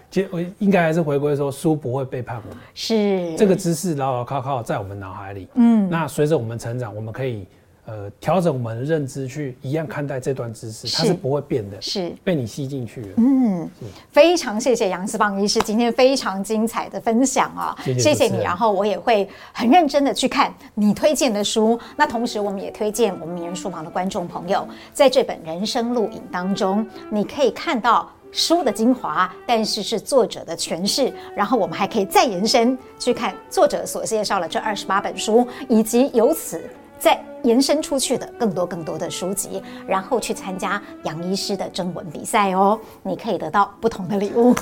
[0.09, 2.63] 其实 我应该还是回归说，书不会背叛我们。
[2.73, 5.49] 是这个知识牢牢靠靠在我们脑海里。
[5.55, 7.49] 嗯，那随着我们成长，我们可以。
[7.87, 13.09] 呃，调整我们的认知，去一样看待这段知识，它是不会变的，是被你吸进去了。
[13.17, 13.71] 嗯，
[14.11, 18.43] 非常谢谢杨思邦医师今天非常精彩的分享啊，谢谢，谢谢你。
[18.43, 21.79] 然后我也会很认真的去看你推荐的书。
[21.97, 31.13] 那同时，我们也推荐我们名人书房的观众朋友，在这本人生录影当中，你可以看到书的精华，但是是作者的诠释。
[31.37, 36.61] 然后我们还可以再延伸去看作者所介绍了这二十八本书，以及由此。
[36.99, 44.55] 再延伸出去的更多更多的书籍，然后去参加杨医师的征文比赛哦，你可以得到不同的礼物。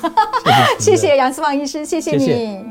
[0.79, 2.63] 谢谢 杨思望医师，谢谢你。